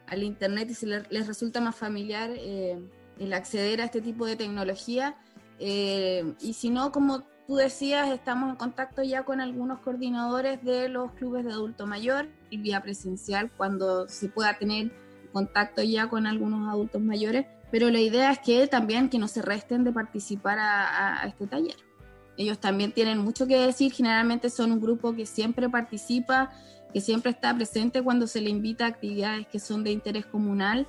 al 0.07 0.23
Internet 0.23 0.71
y 0.71 0.75
se 0.75 0.87
les, 0.87 1.27
resulta 1.27 1.61
más 1.61 1.77
familiar 1.77 2.31
el 2.31 3.33
acceder 3.33 3.81
a 3.81 3.85
este 3.85 4.01
tipo 4.01 4.27
de 4.27 4.37
tecnología. 4.37 5.17
y 5.59 6.53
si 6.55 6.71
no, 6.71 6.93
como 6.93 7.25
tú 7.47 7.57
decías, 7.57 8.11
estamos 8.11 8.51
en 8.51 8.57
contacto 8.57 9.03
ya 9.03 9.25
con 9.25 9.41
algunos 9.41 9.81
coordinadores 9.81 10.63
de 10.65 10.89
los 10.89 11.13
clubes 11.13 11.45
de 11.45 11.53
adulto 11.53 11.87
mayor 11.87 12.29
y 12.51 12.59
vía 12.59 12.83
presencial 12.83 13.51
cuando 13.57 14.09
se 14.09 14.29
pueda 14.29 14.57
tener 14.59 14.93
contacto 15.33 15.83
ya 15.83 16.09
con 16.09 16.27
algunos 16.27 16.69
adultos 16.73 17.03
mayores, 17.03 17.47
pero 17.71 17.91
la 17.91 18.01
idea 18.01 18.31
es 18.31 18.39
que 18.39 18.67
también 18.67 19.09
que 19.09 19.19
no 19.19 19.29
se 19.29 19.43
resten 19.43 19.85
de 19.85 19.93
participar 19.93 20.59
a, 20.59 21.23
a 21.23 21.27
este 21.27 21.47
taller. 21.47 21.77
Ellos 22.37 22.59
también 22.59 22.93
tienen 22.93 23.19
mucho 23.19 23.47
que 23.47 23.59
decir, 23.59 23.93
generalmente 23.93 24.49
son 24.51 24.73
un 24.73 24.81
grupo 24.81 25.15
que 25.15 25.27
siempre 25.27 25.69
participa, 25.69 26.51
que 26.93 27.01
siempre 27.01 27.33
está 27.33 27.55
presente 27.55 28.03
cuando 28.03 28.27
se 28.27 28.41
le 28.41 28.51
invita 28.51 28.85
a 28.85 28.89
actividades 28.89 29.47
que 29.49 29.59
son 29.59 29.85
de 29.85 29.91
interés 29.91 30.27
comunal 30.27 30.87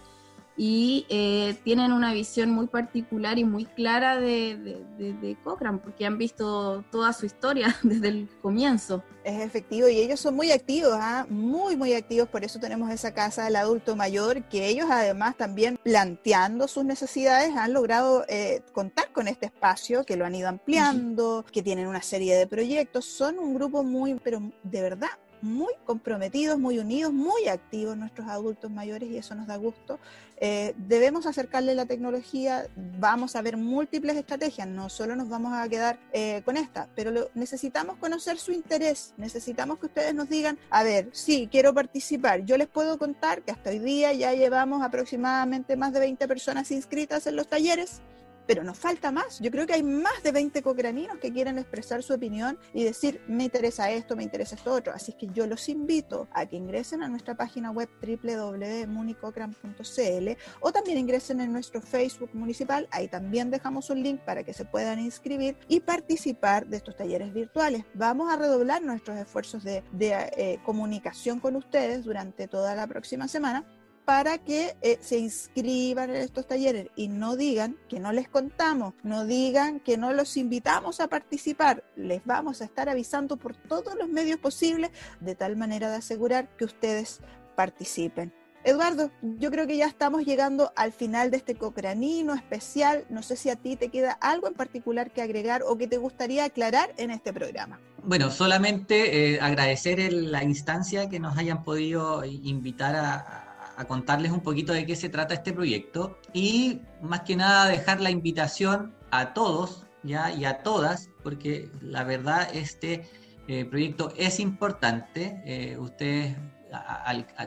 y 0.58 1.06
eh, 1.10 1.58
tienen 1.63 1.91
una 1.91 2.13
visión 2.13 2.50
muy 2.50 2.68
particular 2.68 3.38
y 3.38 3.44
muy 3.44 3.65
clara 3.65 4.20
de, 4.20 4.56
de, 4.98 5.38
porque 5.84 6.06
han 6.06 6.18
visto 6.18 6.84
toda 6.91 7.12
su 7.13 7.26
historia 7.26 7.76
desde 7.84 8.08
el 8.08 8.30
comienzo. 8.41 9.04
Es 9.24 9.41
efectivo 9.41 9.89
y 9.89 9.98
ellos 9.98 10.20
son 10.20 10.36
muy 10.36 10.52
activos, 10.52 10.94
¿ah? 10.94 11.26
muy, 11.30 11.76
muy 11.76 11.94
activos, 11.94 12.30
por 12.30 12.44
eso 12.44 12.60
tenemos 12.60 12.91
esa 12.91 13.13
casa 13.13 13.46
del 13.46 13.56
adulto 13.56 13.96
mayor, 13.96 14.44
que 14.44 14.68
ellos 14.68 14.88
además 14.89 15.36
también 15.36 15.80
planteando 15.84 16.68
sus 16.68 16.86
necesidades 16.86 17.56
han 17.58 17.74
logrado 17.74 18.24
eh, 18.30 18.62
contar 18.72 19.12
con 19.12 19.28
este 19.28 19.48
espacio, 19.48 20.04
que 20.04 20.15
lo 20.15 20.26
han 20.26 20.36
ido 20.36 20.48
ampliando, 20.48 21.44
que 21.52 21.63
tienen 21.63 21.88
una 21.88 22.04
serie 22.04 22.36
de 22.36 22.46
proyectos, 22.46 23.06
son 23.06 23.39
un 23.39 23.56
grupo 23.56 23.84
muy, 23.84 24.13
pero 24.24 24.52
de 24.62 24.82
verdad, 24.82 25.10
muy 25.46 25.74
comprometidos, 25.86 26.60
muy 26.60 26.80
unidos, 26.80 27.14
muy 27.14 27.48
activos 27.48 27.96
nuestros 27.96 28.28
adultos 28.28 28.72
mayores 28.72 29.10
y 29.10 29.18
eso 29.18 29.36
nos 29.36 29.48
da 29.48 29.56
gusto. 29.56 30.00
Eh, 30.38 30.74
debemos 30.78 31.26
acercarle 31.26 31.76
la 31.76 31.86
tecnología, 31.86 32.68
vamos 33.00 33.38
a 33.38 33.42
ver 33.42 33.56
múltiples 33.56 34.18
estrategias, 34.18 34.68
no 34.68 34.90
solo 34.90 35.16
nos 35.16 35.30
vamos 35.30 35.54
a 35.54 35.70
quedar 35.70 35.98
eh, 36.12 36.42
con 36.44 36.58
esta, 36.58 36.90
pero 36.94 37.30
necesitamos 37.36 37.98
conocer 37.98 38.38
su 38.38 38.52
interés, 38.52 39.14
necesitamos 39.16 39.80
que 39.80 39.86
ustedes 39.86 40.14
nos 40.14 40.28
digan, 40.28 40.58
a 40.70 40.84
ver, 40.84 41.10
sí, 41.14 41.48
quiero 41.50 41.74
participar. 41.74 42.44
Yo 42.44 42.58
les 42.58 42.68
puedo 42.68 42.98
contar 42.98 43.44
que 43.44 43.52
hasta 43.52 43.70
hoy 43.70 43.80
día 43.80 44.12
ya 44.12 44.34
llevamos 44.34 44.82
aproximadamente 44.82 45.78
más 45.78 45.94
de 45.94 46.02
20 46.02 46.28
personas 46.28 46.70
inscritas 46.72 47.28
en 47.28 47.38
los 47.38 47.48
talleres 47.48 48.02
pero 48.48 48.64
nos 48.64 48.78
falta 48.78 49.12
más. 49.12 49.40
Yo 49.40 49.52
creo 49.52 49.66
que 49.66 49.74
hay 49.74 49.84
más 49.84 50.24
de 50.24 50.32
20 50.32 50.62
cocraninos 50.62 51.18
que 51.18 51.32
quieren 51.32 51.58
expresar 51.58 52.04
su 52.04 52.14
opinión 52.14 52.58
y 52.74 52.84
decir, 52.84 53.22
me 53.28 53.46
interesa 53.46 53.92
esto, 53.92 54.16
me 54.16 54.24
interesa 54.24 54.56
esto 54.56 54.74
otro. 54.74 54.94
Así 54.94 55.14
que 55.14 55.28
yo 55.28 55.48
los 55.48 55.68
invito 55.70 56.28
a 56.32 56.46
que 56.46 56.56
ingresen 56.56 57.04
a 57.04 57.08
nuestra 57.08 57.36
página 57.36 57.72
web 57.72 57.90
www.municocran.cl 58.02 60.30
o 60.60 60.72
también 60.72 60.98
ingresen 60.98 61.42
en 61.42 61.52
nuestro 61.52 61.82
Facebook 61.82 62.30
municipal. 62.34 62.88
Ahí 62.92 63.08
también 63.08 63.52
dejamos 63.52 63.90
un 63.90 64.04
link 64.04 64.20
para 64.22 64.44
que 64.44 64.54
se 64.54 64.66
puedan 64.66 65.00
inscribir 65.00 65.58
y 65.68 65.80
participar 65.80 66.68
de 66.68 66.78
estos 66.78 66.96
talleres 66.96 67.34
virtuales. 67.34 67.86
Vamos 67.94 68.32
a 68.32 68.38
redoblar 68.38 68.82
nuestros 68.82 69.18
esfuerzos 69.18 69.64
de, 69.64 69.84
eh, 70.00 70.60
comunicación 70.64 71.40
con 71.40 71.56
ustedes 71.56 72.04
durante 72.04 72.48
toda 72.48 72.76
la 72.76 72.88
próxima 72.88 73.28
semana 73.28 73.66
para 74.06 74.38
que 74.38 74.78
eh, 74.82 75.00
se 75.02 75.18
inscriban 75.18 76.12
en 76.12 76.18
estos 76.18 76.48
talleres 76.48 76.88
y 76.96 77.08
no 77.08 77.36
digan 77.36 77.78
que 77.89 78.00
no 78.00 78.13
les 78.13 78.30
contamos, 78.30 78.94
no 79.04 79.26
digan 79.26 79.80
que 79.80 79.98
no 79.98 80.13
los 80.13 80.38
invitamos 80.38 81.00
a 81.00 81.08
participar. 81.08 81.84
Les 81.96 82.24
vamos 82.24 82.62
a 82.62 82.65
estar 82.65 82.88
avisando 82.88 83.38
por 83.38 83.56
todos 83.56 83.96
los 83.96 84.08
medios 84.08 84.39
posibles 84.39 84.91
de 85.20 85.36
tal 85.36 85.58
manera 85.58 85.89
de 85.89 85.98
asegurar 85.98 86.48
que 86.56 86.65
ustedes 86.65 87.20
participen. 87.56 88.32
Eduardo, 88.63 89.12
yo 89.22 89.52
creo 89.52 89.68
que 89.68 89.78
ya 89.78 89.86
estamos 89.86 90.26
llegando 90.26 90.72
al 90.76 90.91
final 90.91 91.30
de 91.30 91.38
este 91.38 91.54
cocranino 91.54 92.34
especial. 92.34 93.06
No 93.10 93.22
sé 93.22 93.36
si 93.36 93.52
a 93.52 93.56
ti 93.56 93.76
te 93.76 93.89
queda 93.89 94.13
algo 94.13 94.48
en 94.48 94.56
particular 94.56 95.12
que 95.12 95.22
agregar 95.22 95.62
o 95.68 95.78
que 95.78 95.88
te 95.88 95.98
gustaría 95.98 96.46
aclarar 96.46 96.91
en 96.98 97.12
este 97.12 97.32
programa. 97.32 97.80
Bueno, 98.04 98.32
solamente 98.32 99.36
eh, 99.36 99.39
agradecer 99.39 100.12
la 100.13 100.44
instancia 100.44 101.10
que 101.10 101.20
nos 101.20 101.38
hayan 101.38 101.63
podido 101.63 102.26
invitar 102.26 102.96
a, 102.96 103.45
a 103.78 103.86
contarles 103.86 104.32
un 104.32 104.42
poquito 104.42 104.74
de 104.74 104.86
qué 104.86 104.96
se 104.96 105.10
trata 105.10 105.34
este 105.34 105.54
proyecto 105.54 106.20
y 106.34 106.82
más 107.02 107.22
que 107.22 107.36
nada 107.36 107.68
dejar 107.68 108.02
la 108.02 108.10
invitación 108.10 108.96
a 109.12 109.34
todos 109.34 109.86
¿ya? 110.04 110.32
y 110.32 110.46
a 110.46 110.64
todas, 110.64 111.10
porque 111.24 111.70
la 111.82 112.04
verdad 112.04 112.48
este 112.54 113.10
eh, 113.48 113.66
proyecto 113.66 114.12
es 114.18 114.40
importante. 114.40 115.42
Eh, 115.46 115.78
ustedes, 115.78 116.36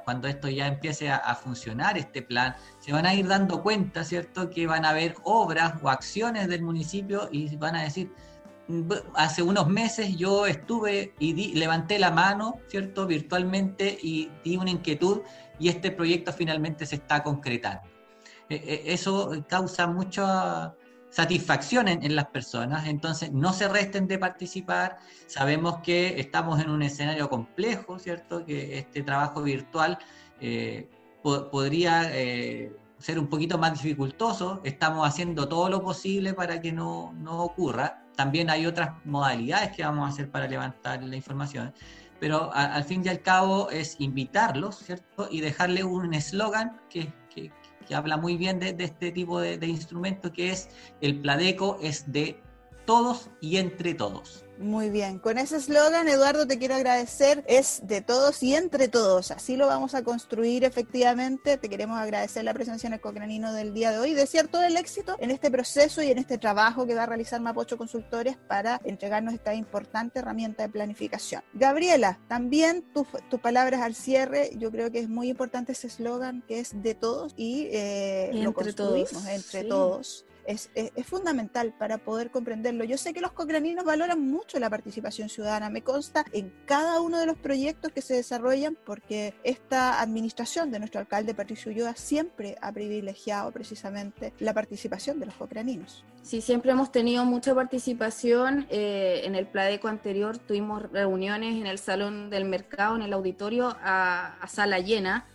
cuando 0.04 0.28
esto 0.28 0.48
ya 0.48 0.66
empiece 0.68 1.10
a, 1.10 1.34
funcionar, 1.34 1.98
este 1.98 2.22
plan, 2.22 2.54
se 2.78 2.92
van 2.92 3.04
a 3.04 3.14
ir 3.14 3.26
dando 3.26 3.62
cuenta, 3.62 4.04
¿cierto?, 4.04 4.48
que 4.48 4.66
van 4.66 4.84
a 4.84 4.90
haber 4.90 5.16
obras 5.24 5.74
o 5.82 5.90
acciones 5.90 6.48
del 6.48 6.62
municipio 6.62 7.28
y 7.30 7.54
van 7.56 7.76
a 7.76 7.82
decir, 7.82 8.10
hace 9.14 9.42
unos 9.42 9.68
meses 9.68 10.16
yo 10.16 10.46
estuve 10.46 11.14
y 11.18 11.54
levanté 11.54 11.98
la 11.98 12.10
mano, 12.10 12.60
¿cierto?, 12.68 13.06
virtualmente 13.06 13.98
y 14.02 14.30
di 14.44 14.56
una 14.56 14.70
inquietud 14.70 15.22
y 15.58 15.68
este 15.68 15.90
proyecto 15.90 16.32
finalmente 16.32 16.84
se 16.84 16.96
está 16.96 17.22
concretando. 17.22 17.82
E, 18.48 18.56
e, 18.56 18.92
eso 18.92 19.44
causa 19.48 19.86
mucha 19.86 20.74
satisfacción 21.10 21.88
en, 21.88 22.14
las 22.14 22.26
personas, 22.26 22.86
entonces 22.86 23.32
no 23.32 23.54
se 23.54 23.66
resten 23.66 24.06
de 24.06 24.18
participar, 24.18 24.98
sabemos 25.26 25.78
que 25.82 26.20
estamos 26.20 26.60
en 26.60 26.68
un 26.68 26.82
escenario 26.82 27.30
complejo, 27.30 27.98
¿cierto? 27.98 28.44
Que 28.44 28.78
este 28.78 29.02
trabajo 29.02 29.42
virtual 29.42 29.98
eh, 30.38 30.86
podría 31.22 32.10
eh, 32.12 32.76
ser 32.98 33.18
un 33.18 33.28
poquito 33.28 33.56
más 33.56 33.72
dificultoso, 33.72 34.60
estamos 34.64 35.08
haciendo 35.08 35.48
todo 35.48 35.70
lo 35.70 35.82
posible 35.82 36.34
para 36.34 36.60
que 36.60 36.72
no, 36.72 37.14
no 37.14 37.42
ocurra, 37.42 38.02
también 38.18 38.50
hay 38.50 38.66
otras 38.66 38.90
modalidades 39.04 39.76
que 39.76 39.84
vamos 39.84 40.04
a 40.04 40.08
hacer 40.12 40.28
para 40.28 40.48
levantar 40.48 41.04
la 41.04 41.14
información, 41.14 41.72
pero 42.18 42.52
al 42.52 42.82
fin 42.82 43.00
y 43.04 43.08
al 43.08 43.22
cabo 43.22 43.70
es 43.70 43.94
invitarlos, 44.00 44.78
¿cierto? 44.78 45.28
Y 45.30 45.40
dejarle 45.40 45.84
un 45.84 46.12
eslogan 46.12 46.80
que, 46.90 47.12
que, 47.32 47.52
habla 47.94 48.16
muy 48.16 48.36
bien 48.36 48.58
de, 48.58 48.74
este 48.76 49.12
tipo 49.12 49.40
de, 49.40 49.56
de 49.56 49.68
instrumento, 49.68 50.32
que 50.32 50.50
es 50.50 50.68
el 51.00 51.20
Pladeco 51.20 51.78
es 51.80 52.10
de 52.10 52.42
todos 52.86 53.30
y 53.40 53.58
entre 53.58 53.94
todos. 53.94 54.44
Muy 54.58 54.90
bien, 54.90 55.20
con 55.20 55.38
ese 55.38 55.56
eslogan, 55.56 56.08
Eduardo, 56.08 56.44
te 56.44 56.58
quiero 56.58 56.74
agradecer, 56.74 57.44
es 57.46 57.80
de 57.84 58.00
todos 58.00 58.42
y 58.42 58.56
entre 58.56 58.88
todos, 58.88 59.30
así 59.30 59.56
lo 59.56 59.68
vamos 59.68 59.94
a 59.94 60.02
construir 60.02 60.64
efectivamente, 60.64 61.58
te 61.58 61.68
queremos 61.68 61.96
agradecer 61.96 62.42
la 62.42 62.54
presencia 62.54 62.88
en 62.88 62.94
el 62.94 63.00
Cocranino 63.00 63.52
del 63.52 63.72
día 63.72 63.92
de 63.92 64.00
hoy, 64.00 64.14
desear 64.14 64.48
todo 64.48 64.64
el 64.64 64.76
éxito 64.76 65.16
en 65.20 65.30
este 65.30 65.48
proceso 65.52 66.02
y 66.02 66.10
en 66.10 66.18
este 66.18 66.38
trabajo 66.38 66.88
que 66.88 66.96
va 66.96 67.04
a 67.04 67.06
realizar 67.06 67.40
Mapocho 67.40 67.78
Consultores 67.78 68.36
para 68.36 68.80
entregarnos 68.82 69.32
esta 69.32 69.54
importante 69.54 70.18
herramienta 70.18 70.64
de 70.64 70.70
planificación. 70.70 71.44
Gabriela, 71.52 72.18
también 72.26 72.84
tus, 72.92 73.06
palabras 73.40 73.80
al 73.82 73.94
cierre, 73.94 74.50
yo 74.56 74.72
creo 74.72 74.90
que 74.90 74.98
es 74.98 75.08
muy 75.08 75.28
importante 75.28 75.70
ese 75.70 75.86
eslogan 75.86 76.42
que 76.48 76.58
es 76.58 76.82
de 76.82 76.96
todos 76.96 77.32
y, 77.36 77.68
eh, 77.70 78.32
lo 78.34 78.52
construimos 78.52 79.24
entre 79.28 79.62
todos 79.62 80.24
es, 80.48 80.70
fundamental 81.06 81.74
para 81.78 81.98
poder 81.98 82.30
comprenderlo. 82.30 82.84
Yo 82.84 82.98
sé 82.98 83.12
que 83.12 83.20
los 83.20 83.32
cocraninos 83.32 83.84
valoran 83.84 84.20
mucho 84.20 84.58
la 84.58 84.70
participación 84.70 85.28
ciudadana, 85.28 85.70
me 85.70 85.82
consta 85.82 86.24
en 86.32 86.52
cada 86.66 87.00
uno 87.00 87.18
de 87.18 87.26
los 87.26 87.36
proyectos 87.36 87.92
que 87.92 88.02
se 88.02 88.14
desarrollan 88.14 88.76
porque 88.84 89.34
esta 89.44 90.00
administración 90.00 90.70
de 90.70 90.78
nuestro 90.78 91.00
alcalde 91.00 91.34
Patricio 91.34 91.70
Ulloa 91.70 91.94
siempre 91.94 92.56
ha 92.60 92.72
privilegiado 92.72 93.52
precisamente 93.52 94.32
la 94.38 94.54
participación 94.54 95.20
de 95.20 95.26
los 95.26 95.34
cocraninos. 95.34 96.04
Sí, 96.22 96.40
siempre 96.40 96.72
hemos 96.72 96.92
tenido 96.92 97.24
mucha 97.24 97.54
participación. 97.54 98.66
Eh, 98.70 99.22
en 99.24 99.34
el 99.34 99.46
Pladeco 99.46 99.88
anterior 99.88 100.38
tuvimos 100.38 100.82
reuniones 100.90 101.56
en 101.56 101.66
el 101.66 101.78
Salón 101.78 102.30
del 102.30 102.44
Mercado, 102.44 102.96
en 102.96 103.02
el 103.02 103.12
auditorio, 103.12 103.76
a, 103.82 104.36
sala 104.48 104.78
llena. 104.78 105.26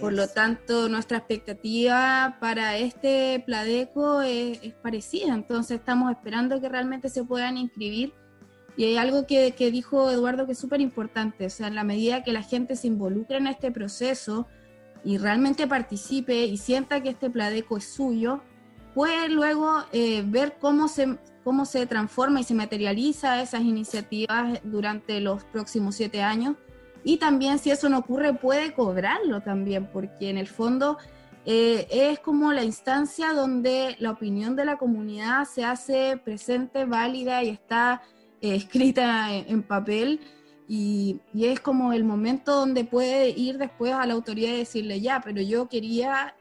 Por 0.00 0.12
lo 0.12 0.28
tanto, 0.28 0.88
nuestra 0.88 1.18
expectativa 1.18 2.36
para 2.40 2.76
este 2.76 3.42
Pladeco 3.44 4.22
es, 4.22 4.58
parecida. 4.82 5.34
Entonces, 5.34 5.78
estamos 5.78 6.10
esperando 6.10 6.60
que 6.60 6.68
realmente 6.68 7.08
se 7.08 7.24
puedan 7.24 7.56
inscribir. 7.56 8.12
Y 8.76 8.84
hay 8.84 8.96
algo 8.96 9.26
que, 9.26 9.52
que 9.52 9.70
dijo 9.70 10.10
Eduardo 10.10 10.46
que 10.46 10.52
es 10.52 10.58
súper 10.58 10.80
importante. 10.80 11.46
O 11.46 11.50
sea, 11.50 11.68
en 11.68 11.74
la 11.74 11.84
medida 11.84 12.22
que 12.22 12.32
la 12.32 12.42
gente 12.42 12.76
se 12.76 12.86
involucre 12.86 13.36
en 13.36 13.46
este 13.46 13.70
proceso 13.70 14.46
y 15.04 15.18
realmente 15.18 15.66
participe 15.66 16.44
y 16.44 16.56
sienta 16.56 17.02
que 17.02 17.10
este 17.10 17.30
Pladeco 17.30 17.76
es 17.76 17.84
suyo, 17.84 18.40
puede 18.94 19.28
luego 19.28 19.84
eh, 19.92 20.24
ver 20.26 20.56
cómo 20.60 20.88
se, 20.88 21.18
cómo 21.42 21.66
se 21.66 21.86
transforma 21.86 22.40
y 22.40 22.44
se 22.44 22.54
materializa 22.54 23.42
esas 23.42 23.62
iniciativas 23.62 24.60
durante 24.64 25.20
los 25.20 25.44
próximos 25.44 25.96
siete 25.96 26.22
años. 26.22 26.56
Y 27.04 27.18
también 27.18 27.58
si 27.58 27.70
eso 27.70 27.88
no 27.88 27.98
ocurre, 27.98 28.32
puede 28.32 28.72
cobrarlo 28.72 29.42
también, 29.42 29.86
porque 29.92 30.30
en 30.30 30.38
el 30.38 30.46
fondo 30.46 30.96
eh, 31.44 31.86
es 31.90 32.18
como 32.18 32.52
la 32.52 32.64
instancia 32.64 33.34
donde 33.34 33.96
la 34.00 34.12
opinión 34.12 34.56
de 34.56 34.64
la 34.64 34.78
comunidad 34.78 35.44
se 35.44 35.64
hace 35.64 36.16
presente, 36.16 36.86
válida 36.86 37.44
y 37.44 37.50
está 37.50 38.02
eh, 38.40 38.54
escrita 38.56 39.34
en, 39.34 39.62
papel. 39.62 40.20
Y, 40.66 41.20
y, 41.34 41.44
es 41.44 41.60
como 41.60 41.92
el 41.92 42.04
momento 42.04 42.54
donde 42.54 42.84
puede 42.84 43.28
ir 43.28 43.58
después 43.58 43.92
a 43.92 44.06
la 44.06 44.14
autoridad 44.14 44.54
y 44.54 44.58
decirle, 44.58 45.02
ya, 45.02 45.20
pero 45.22 45.42
yo 45.42 45.68
quería 45.68 46.34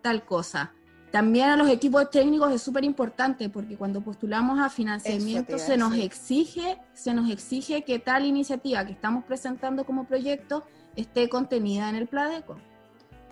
tal 0.00 0.24
cosa. 0.24 0.72
También 1.14 1.48
a 1.48 1.56
los 1.56 1.68
equipos 1.68 2.10
técnicos 2.10 2.52
es 2.52 2.60
súper 2.60 2.82
importante 2.82 3.48
porque 3.48 3.76
cuando 3.76 4.00
postulamos 4.00 4.58
a 4.58 4.68
financiamiento 4.68 5.60
se 5.60 5.76
nos 5.76 5.94
exige, 5.94 6.76
se 6.92 7.14
nos 7.14 7.30
exige 7.30 7.84
que 7.84 8.00
tal 8.00 8.24
iniciativa 8.24 8.84
que 8.84 8.90
estamos 8.90 9.22
presentando 9.22 9.84
como 9.84 10.08
proyecto 10.08 10.64
esté 10.96 11.28
contenida 11.28 11.88
en 11.88 11.94
el 11.94 12.08
Pladeco. 12.08 12.56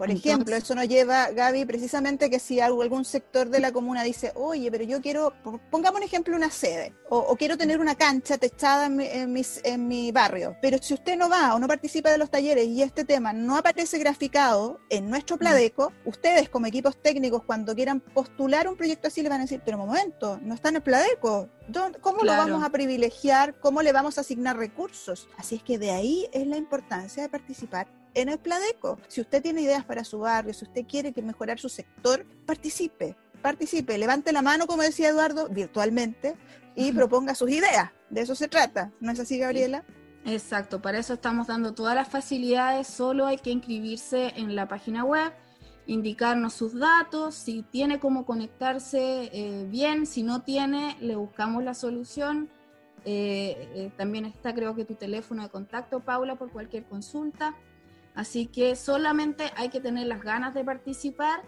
Por 0.03 0.11
ejemplo, 0.11 0.57
eso 0.57 0.75
nos 0.75 0.89
lleva, 0.89 1.31
Gaby, 1.31 1.65
precisamente 1.65 2.29
que 2.29 2.41
si 2.41 2.59
algún 2.59 3.05
sector 3.05 3.49
de 3.49 3.61
la 3.61 3.71
comuna 3.71 4.03
dice, 4.03 4.33
oye, 4.35 4.69
pero 4.69 4.83
yo 4.83 5.01
quiero, 5.01 5.33
pongamos 5.71 6.01
un 6.01 6.05
ejemplo, 6.05 6.35
una 6.35 6.51
sede, 6.51 6.93
o, 7.09 7.37
quiero 7.37 7.57
tener 7.57 7.79
una 7.79 7.95
cancha 7.95 8.37
techada 8.37 8.87
en 8.87 8.97
mi, 8.97 9.07
en, 9.07 9.41
en 9.63 9.87
mi 9.87 10.11
barrio, 10.11 10.57
pero 10.61 10.79
si 10.83 10.95
usted 10.95 11.17
no 11.17 11.29
va 11.29 11.55
o 11.55 11.61
no 11.61 11.69
participa 11.69 12.11
de 12.11 12.19
los 12.19 12.33
talleres 12.33 12.67
y 12.67 12.83
este 12.83 13.05
tema 13.05 13.33
no 13.33 13.57
aparece 13.57 13.97
graficado 13.99 14.81
en 14.91 15.09
nuestro 15.09 15.39
Pladeco, 15.39 15.93
ustedes 16.05 16.49
como 16.49 16.67
equipos 16.67 17.01
técnicos 17.01 17.45
cuando 17.45 17.73
quieran 17.73 18.01
postular 18.01 18.67
un 18.67 18.77
proyecto 18.77 19.07
así 19.07 19.23
le 19.23 19.29
van 19.29 19.39
a 19.39 19.45
decir, 19.45 19.63
pero 19.65 19.79
un 19.79 19.87
momento, 19.87 20.41
no 20.43 20.57
está 20.57 20.71
en 20.71 20.77
el 20.77 20.83
Pladeco, 20.83 21.49
¿cómo 22.01 22.25
lo 22.25 22.33
vamos 22.33 22.65
a 22.65 22.71
privilegiar? 22.71 23.55
¿Cómo 23.61 23.83
le 23.83 23.93
vamos 23.93 24.19
a 24.19 24.23
asignar 24.23 24.57
recursos? 24.57 25.29
Así 25.37 25.55
es 25.55 25.63
que 25.63 25.79
de 25.79 25.93
ahí 25.93 26.29
es 26.33 26.45
la 26.49 26.57
importancia 26.57 27.23
de 27.23 27.29
participar 27.29 28.02
en 28.15 28.29
el 28.29 28.39
Pladeco. 28.39 28.99
Si 29.09 29.21
usted 29.21 29.43
tiene 29.43 29.63
ideas 29.63 29.85
para 29.85 30.05
su 30.05 30.21
barrio, 30.21 30.55
si 30.55 30.65
usted 30.65 30.87
quiere 30.87 31.13
que 31.13 31.23
mejorar 31.23 31.59
su 31.59 31.69
sector, 31.69 32.27
participe, 32.47 33.17
participe, 33.41 33.99
levante 33.99 34.33
la 34.33 34.43
mano, 34.43 34.67
como 34.67 34.83
decía 34.83 35.09
Eduardo, 35.09 35.49
virtualmente 35.49 36.37
y 36.75 36.93
proponga 36.93 37.35
sus 37.35 37.51
ideas. 37.51 37.91
De 38.11 38.23
eso 38.23 38.35
se 38.35 38.49
trata. 38.49 38.93
¿No 39.01 39.13
es 39.13 39.21
así, 39.21 39.39
Gabriela? 39.39 39.85
Exacto, 40.25 40.81
para 40.81 40.99
eso 40.99 41.15
estamos 41.15 41.49
dando 41.49 41.75
todas 41.75 41.97
las 41.97 42.09
facilidades, 42.09 42.87
solo 42.87 43.27
hay 43.27 43.39
que 43.39 43.51
inscribirse 43.51 44.33
en 44.37 44.55
la 44.55 44.69
página 44.69 45.05
web, 45.05 45.33
indicarnos 45.87 46.55
sus 46.55 46.79
datos, 46.79 47.35
si 47.35 47.63
tiene 47.63 47.99
cómo 47.99 48.25
conectarse 48.25 49.31
eh, 49.33 49.67
bien, 49.69 50.07
si 50.07 50.23
no 50.23 50.43
tiene, 50.43 50.97
le 51.01 51.17
buscamos 51.17 51.65
la 51.65 51.75
solución. 51.75 52.49
Eh, 53.05 53.69
eh, 53.75 53.93
también 53.97 54.25
está 54.25 54.55
creo 54.55 54.77
que 54.77 54.85
tu 54.85 54.95
teléfono 54.95 55.43
de 55.43 55.49
contacto, 55.49 55.99
Paula, 55.99 56.37
por 56.37 56.53
cualquier 56.53 56.85
consulta. 56.85 57.57
Así 58.15 58.47
que 58.47 58.77
solamente 58.77 59.51
hay 59.57 59.69
que 59.69 59.81
tener 59.81 60.07
las 60.07 60.23
ganas 60.23 60.55
de 60.55 60.65
participar. 60.65 61.43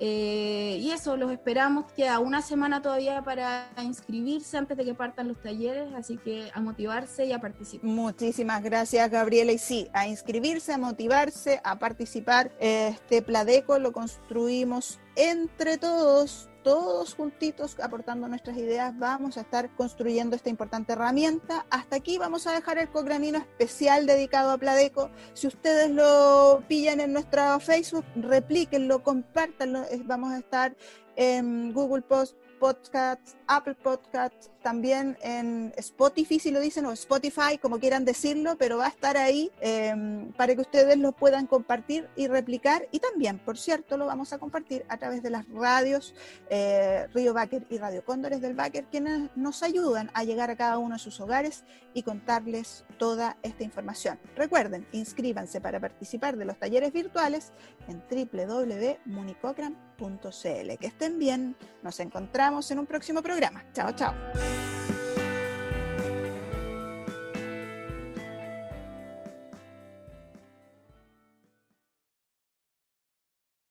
Eh, 0.00 0.78
y 0.80 0.90
eso, 0.90 1.16
los 1.16 1.30
esperamos. 1.30 1.90
Queda 1.92 2.18
una 2.18 2.42
semana 2.42 2.82
todavía 2.82 3.22
para 3.22 3.70
inscribirse 3.82 4.58
antes 4.58 4.76
de 4.76 4.84
que 4.84 4.94
partan 4.94 5.28
los 5.28 5.40
talleres, 5.40 5.94
así 5.94 6.18
que 6.18 6.50
a 6.52 6.60
motivarse 6.60 7.26
y 7.26 7.32
a 7.32 7.40
participar. 7.40 7.88
Muchísimas 7.88 8.62
gracias, 8.62 9.08
Gabriela. 9.10 9.52
Y 9.52 9.58
sí, 9.58 9.88
a 9.92 10.08
inscribirse, 10.08 10.72
a 10.72 10.78
motivarse, 10.78 11.60
a 11.64 11.78
participar. 11.78 12.50
Este 12.58 13.22
Pladeco 13.22 13.78
lo 13.78 13.92
construimos 13.92 14.98
entre 15.16 15.78
todos 15.78 16.48
todos 16.64 17.14
juntitos 17.14 17.78
aportando 17.78 18.26
nuestras 18.26 18.56
ideas 18.56 18.98
vamos 18.98 19.36
a 19.36 19.42
estar 19.42 19.72
construyendo 19.76 20.34
esta 20.34 20.48
importante 20.48 20.94
herramienta. 20.94 21.66
Hasta 21.70 21.96
aquí 21.96 22.16
vamos 22.16 22.46
a 22.46 22.52
dejar 22.52 22.78
el 22.78 22.88
cogranino 22.88 23.38
especial 23.38 24.06
dedicado 24.06 24.50
a 24.50 24.58
Pladeco. 24.58 25.10
Si 25.34 25.46
ustedes 25.46 25.90
lo 25.90 26.64
pillan 26.66 27.00
en 27.00 27.12
nuestra 27.12 27.60
Facebook, 27.60 28.06
replíquenlo, 28.16 29.02
compártanlo. 29.02 29.84
Vamos 30.06 30.32
a 30.32 30.38
estar 30.38 30.74
en 31.16 31.72
Google 31.74 32.02
Post, 32.02 32.36
Podcasts, 32.58 33.36
Apple 33.46 33.74
Podcasts, 33.74 34.50
también 34.64 35.16
en 35.22 35.72
Spotify, 35.76 36.40
si 36.40 36.50
lo 36.50 36.58
dicen, 36.58 36.86
o 36.86 36.92
Spotify, 36.92 37.58
como 37.60 37.78
quieran 37.78 38.06
decirlo, 38.06 38.56
pero 38.58 38.78
va 38.78 38.86
a 38.86 38.88
estar 38.88 39.18
ahí 39.18 39.50
em, 39.60 40.32
para 40.32 40.54
que 40.54 40.62
ustedes 40.62 40.96
lo 40.96 41.12
puedan 41.12 41.46
compartir 41.46 42.08
y 42.16 42.28
replicar. 42.28 42.88
Y 42.90 42.98
también, 42.98 43.38
por 43.38 43.58
cierto, 43.58 43.98
lo 43.98 44.06
vamos 44.06 44.32
a 44.32 44.38
compartir 44.38 44.86
a 44.88 44.96
través 44.96 45.22
de 45.22 45.28
las 45.28 45.46
radios 45.50 46.14
eh, 46.48 47.06
Río 47.12 47.34
Báquer 47.34 47.66
y 47.68 47.76
Radio 47.76 48.02
Cóndores 48.06 48.40
del 48.40 48.54
Báquer, 48.54 48.86
quienes 48.86 49.28
nos 49.36 49.62
ayudan 49.62 50.10
a 50.14 50.24
llegar 50.24 50.50
a 50.50 50.56
cada 50.56 50.78
uno 50.78 50.94
de 50.94 50.98
sus 50.98 51.20
hogares 51.20 51.64
y 51.92 52.02
contarles 52.02 52.86
toda 52.98 53.36
esta 53.42 53.64
información. 53.64 54.18
Recuerden, 54.34 54.86
inscríbanse 54.92 55.60
para 55.60 55.78
participar 55.78 56.38
de 56.38 56.46
los 56.46 56.58
talleres 56.58 56.90
virtuales 56.90 57.52
en 57.86 58.02
www.municocran.cl. 58.10 60.78
Que 60.80 60.86
estén 60.86 61.18
bien, 61.18 61.54
nos 61.82 62.00
encontramos 62.00 62.70
en 62.70 62.78
un 62.78 62.86
próximo 62.86 63.22
programa. 63.22 63.62
Chao, 63.74 63.92
chao. 63.92 64.14